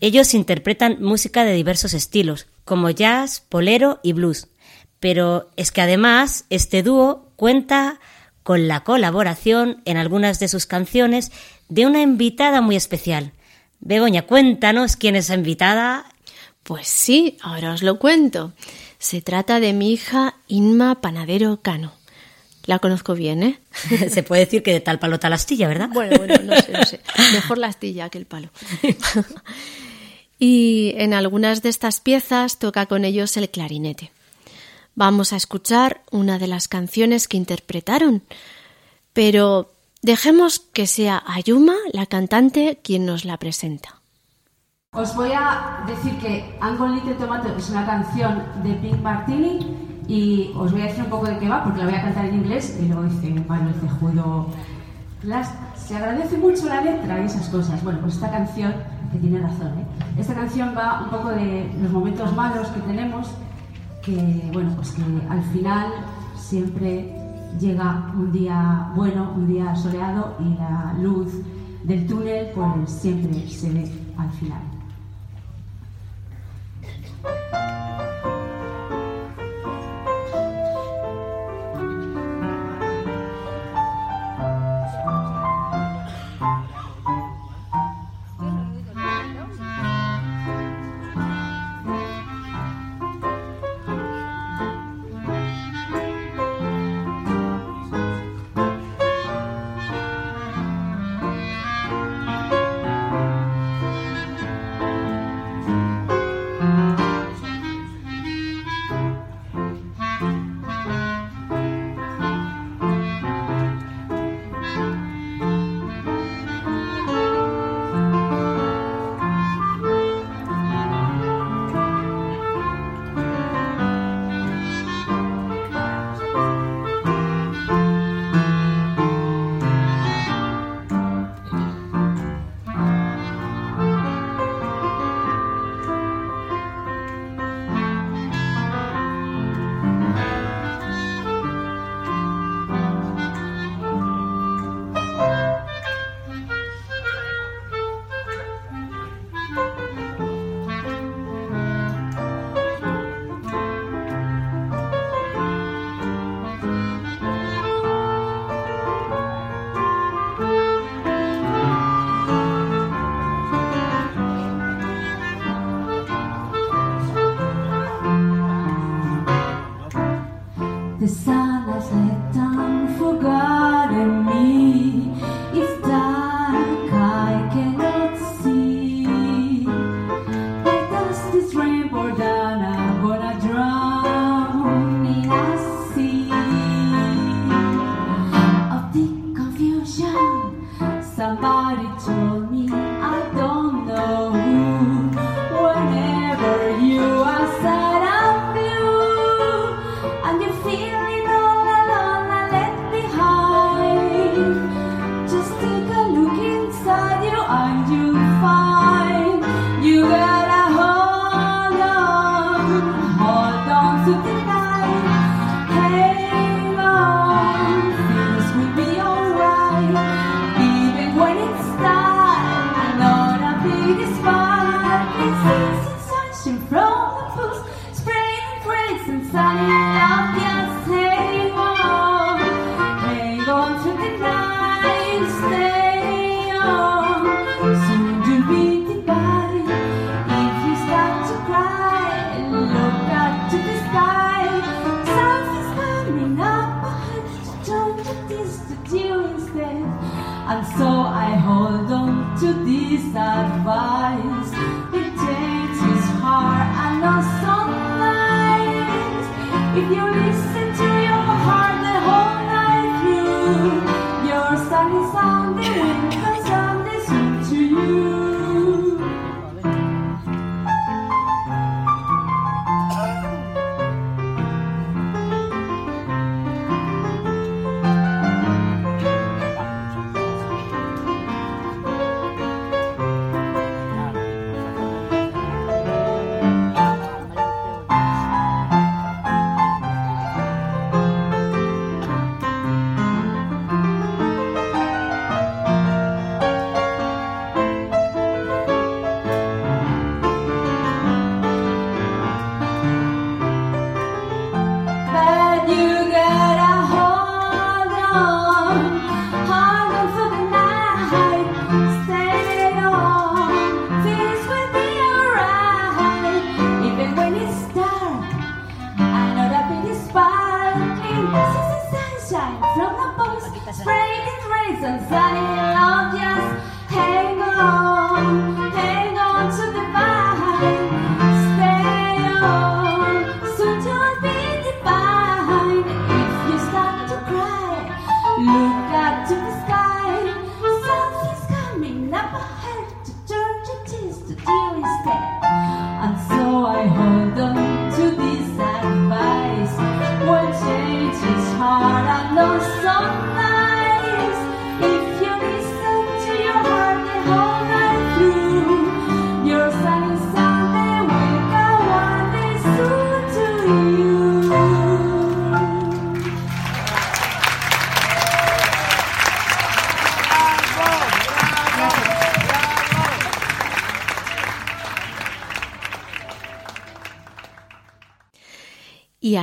Ellos 0.00 0.34
interpretan 0.34 1.02
música 1.02 1.44
de 1.44 1.54
diversos 1.54 1.94
estilos, 1.94 2.46
como 2.64 2.90
jazz, 2.90 3.40
polero 3.48 4.00
y 4.02 4.12
blues. 4.12 4.48
Pero 5.00 5.50
es 5.56 5.72
que 5.72 5.80
además 5.80 6.44
este 6.50 6.82
dúo 6.82 7.32
cuenta 7.36 8.00
con 8.42 8.68
la 8.68 8.84
colaboración 8.84 9.82
en 9.84 9.96
algunas 9.96 10.38
de 10.40 10.48
sus 10.48 10.66
canciones 10.66 11.32
de 11.68 11.86
una 11.86 12.00
invitada 12.00 12.60
muy 12.60 12.76
especial. 12.76 13.32
Begoña, 13.80 14.22
cuéntanos 14.22 14.96
quién 14.96 15.16
es 15.16 15.28
la 15.28 15.34
invitada. 15.34 16.06
Pues 16.62 16.88
sí, 16.88 17.36
ahora 17.42 17.72
os 17.72 17.82
lo 17.82 17.98
cuento. 17.98 18.52
Se 18.98 19.22
trata 19.22 19.60
de 19.60 19.72
mi 19.72 19.92
hija 19.92 20.36
Inma 20.48 21.00
Panadero 21.00 21.60
Cano. 21.60 21.92
La 22.66 22.80
conozco 22.80 23.14
bien, 23.14 23.42
¿eh? 23.42 23.58
Se 24.10 24.22
puede 24.22 24.44
decir 24.44 24.62
que 24.62 24.72
de 24.72 24.80
tal 24.80 24.98
palo 24.98 25.18
tal 25.18 25.32
astilla, 25.32 25.68
¿verdad? 25.68 25.88
Bueno, 25.90 26.18
bueno, 26.18 26.34
no 26.44 26.60
sé, 26.60 26.72
no 26.72 26.84
sé. 26.84 27.00
Mejor 27.32 27.56
la 27.56 27.68
astilla 27.68 28.10
que 28.10 28.18
el 28.18 28.26
palo. 28.26 28.50
y 30.38 30.94
en 30.96 31.14
algunas 31.14 31.62
de 31.62 31.68
estas 31.68 32.00
piezas 32.00 32.58
toca 32.58 32.86
con 32.86 33.04
ellos 33.04 33.36
el 33.36 33.50
clarinete. 33.50 34.12
Vamos 34.94 35.32
a 35.32 35.36
escuchar 35.36 36.02
una 36.10 36.38
de 36.38 36.48
las 36.48 36.68
canciones 36.68 37.28
que 37.28 37.36
interpretaron, 37.36 38.22
pero 39.12 39.70
dejemos 40.02 40.58
que 40.58 40.86
sea 40.86 41.22
Ayuma, 41.26 41.74
la 41.92 42.06
cantante, 42.06 42.78
quien 42.82 43.06
nos 43.06 43.24
la 43.24 43.36
presenta. 43.36 44.00
Os 44.92 45.14
voy 45.14 45.30
a 45.32 45.84
decir 45.86 46.18
que 46.18 46.56
Angle 46.60 46.96
Little 46.96 47.14
Tomato 47.14 47.54
es 47.56 47.68
una 47.70 47.84
canción 47.84 48.42
de 48.64 48.74
Pink 48.74 49.00
Martini 49.00 49.58
y 50.08 50.50
os 50.56 50.72
voy 50.72 50.80
a 50.80 50.86
decir 50.86 51.04
un 51.04 51.10
poco 51.10 51.26
de 51.26 51.38
qué 51.38 51.48
va 51.48 51.62
porque 51.62 51.80
la 51.80 51.84
voy 51.84 51.94
a 51.94 52.02
cantar 52.02 52.24
en 52.24 52.36
inglés 52.36 52.76
y 52.80 52.86
luego 52.86 53.02
dice 53.02 53.28
Manuel 53.46 53.74
Cejudo 53.80 54.48
las, 55.22 55.52
se 55.76 55.96
agradece 55.96 56.38
mucho 56.38 56.66
la 56.66 56.80
letra 56.80 57.20
y 57.20 57.26
esas 57.26 57.48
cosas. 57.48 57.82
Bueno, 57.82 58.00
pues 58.00 58.14
esta 58.14 58.30
canción, 58.30 58.74
que 59.10 59.18
tiene 59.18 59.40
razón, 59.40 59.68
¿eh? 59.78 59.86
esta 60.18 60.34
canción 60.34 60.74
va 60.76 61.02
un 61.04 61.10
poco 61.10 61.30
de 61.30 61.70
los 61.80 61.90
momentos 61.90 62.34
malos 62.34 62.68
que 62.68 62.80
tenemos, 62.80 63.28
que 64.02 64.50
bueno, 64.52 64.72
pues 64.76 64.90
que 64.92 65.02
al 65.28 65.42
final 65.44 65.92
siempre 66.36 67.14
llega 67.58 68.10
un 68.14 68.32
día 68.32 68.90
bueno, 68.94 69.32
un 69.34 69.48
día 69.48 69.74
soleado 69.74 70.36
y 70.40 70.54
la 70.58 70.94
luz 71.00 71.32
del 71.84 72.06
túnel 72.06 72.48
pues 72.54 72.90
siempre 72.90 73.48
se 73.48 73.70
ve 73.70 73.90
al 74.16 74.30
final. 74.32 74.60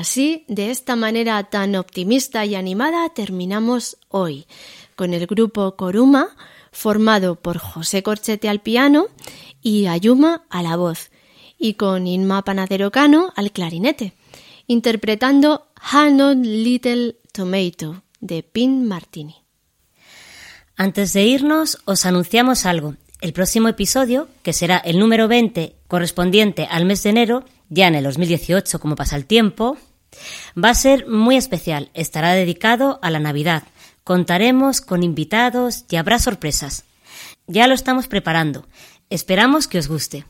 Así, 0.06 0.45
de 0.48 0.69
esta 0.69 0.95
manera 0.95 1.44
tan 1.45 1.76
optimista 1.76 2.45
y 2.45 2.53
animada, 2.53 3.10
terminamos 3.10 3.98
hoy 4.10 4.45
con 4.95 5.15
el 5.15 5.26
grupo 5.26 5.76
Coruma, 5.76 6.27
formado 6.72 7.41
por 7.41 7.57
José 7.57 8.03
Corchete 8.03 8.48
al 8.48 8.61
piano 8.61 9.07
y 9.64 9.88
Ayuma 9.88 10.44
a 10.52 10.61
la 10.61 10.76
voz, 10.76 11.10
y 11.57 11.73
con 11.73 12.06
Inma 12.06 12.44
Panadero 12.44 12.91
Cano 12.91 13.34
al 13.36 13.52
clarinete, 13.52 14.14
interpretando 14.68 15.69
Hanon 15.76 16.44
Little 16.44 17.15
Tomato 17.32 18.03
de 18.19 18.44
Pin 18.44 18.88
Martini. 18.88 19.38
Antes 20.77 21.14
de 21.14 21.23
irnos, 21.23 21.80
os 21.86 22.06
anunciamos 22.06 22.68
algo. 22.68 22.94
El 23.22 23.34
próximo 23.34 23.69
episodio, 23.69 24.27
que 24.44 24.53
será 24.53 24.77
el 24.77 24.99
número 24.99 25.27
20 25.27 25.77
correspondiente 25.88 26.68
al 26.69 26.86
mes 26.86 27.02
de 27.02 27.10
enero, 27.10 27.44
ya 27.69 27.88
en 27.88 27.95
el 27.95 28.03
2018 28.03 28.80
como 28.80 28.95
pasa 28.95 29.15
el 29.15 29.26
tiempo, 29.26 29.80
va 30.62 30.70
a 30.70 30.76
ser 30.76 31.08
muy 31.08 31.38
especial. 31.38 31.90
Estará 31.94 32.34
dedicado 32.34 33.00
a 33.02 33.10
la 33.10 33.20
Navidad. 33.20 33.64
Contaremos 34.04 34.82
con 34.82 35.04
invitados 35.04 35.86
y 35.90 35.96
habrá 35.96 36.20
sorpresas. 36.20 36.84
Ya 37.48 37.68
lo 37.68 37.74
estamos 37.74 38.08
preparando. 38.08 38.66
Esperamos 39.10 39.68
que 39.68 39.80
os 39.80 39.88
guste. 39.88 40.26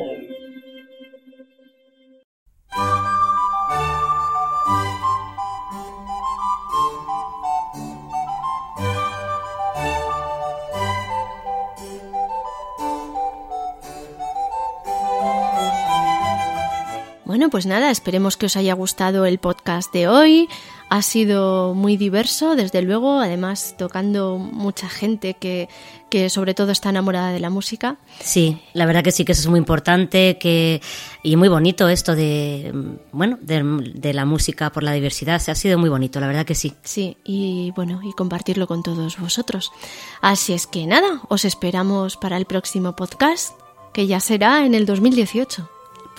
Bueno, 17.31 17.49
pues 17.49 17.65
nada, 17.65 17.91
esperemos 17.91 18.35
que 18.35 18.47
os 18.47 18.57
haya 18.57 18.73
gustado 18.73 19.25
el 19.25 19.39
podcast 19.39 19.93
de 19.93 20.09
hoy. 20.09 20.49
Ha 20.89 21.01
sido 21.01 21.73
muy 21.73 21.95
diverso, 21.95 22.57
desde 22.57 22.81
luego, 22.81 23.21
además 23.21 23.75
tocando 23.77 24.37
mucha 24.37 24.89
gente 24.89 25.35
que, 25.35 25.69
que 26.09 26.29
sobre 26.29 26.53
todo 26.53 26.73
está 26.73 26.89
enamorada 26.89 27.31
de 27.31 27.39
la 27.39 27.49
música. 27.49 27.95
Sí, 28.19 28.61
la 28.73 28.85
verdad 28.85 29.01
que 29.01 29.13
sí 29.13 29.23
que 29.23 29.31
eso 29.31 29.43
es 29.43 29.47
muy 29.47 29.59
importante 29.59 30.37
que, 30.39 30.81
y 31.23 31.37
muy 31.37 31.47
bonito 31.47 31.87
esto 31.87 32.17
de, 32.17 32.73
bueno, 33.13 33.39
de, 33.41 33.63
de 33.95 34.13
la 34.13 34.25
música 34.25 34.69
por 34.69 34.83
la 34.83 34.91
diversidad. 34.91 35.39
Se 35.39 35.51
ha 35.51 35.55
sido 35.55 35.77
muy 35.79 35.87
bonito, 35.89 36.19
la 36.19 36.27
verdad 36.27 36.45
que 36.45 36.55
sí. 36.55 36.73
Sí, 36.83 37.15
y 37.23 37.71
bueno, 37.77 38.01
y 38.03 38.11
compartirlo 38.11 38.67
con 38.67 38.83
todos 38.83 39.17
vosotros. 39.17 39.71
Así 40.19 40.51
es 40.51 40.67
que 40.67 40.85
nada, 40.85 41.21
os 41.29 41.45
esperamos 41.45 42.17
para 42.17 42.35
el 42.35 42.43
próximo 42.43 42.93
podcast, 42.93 43.57
que 43.93 44.05
ya 44.05 44.19
será 44.19 44.65
en 44.65 44.75
el 44.75 44.85
2018. 44.85 45.69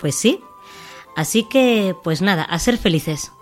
Pues 0.01 0.15
sí. 0.15 0.41
Así 1.15 1.45
que, 1.45 1.97
pues 2.03 2.23
nada, 2.23 2.43
a 2.43 2.59
ser 2.59 2.79
felices. 2.79 3.33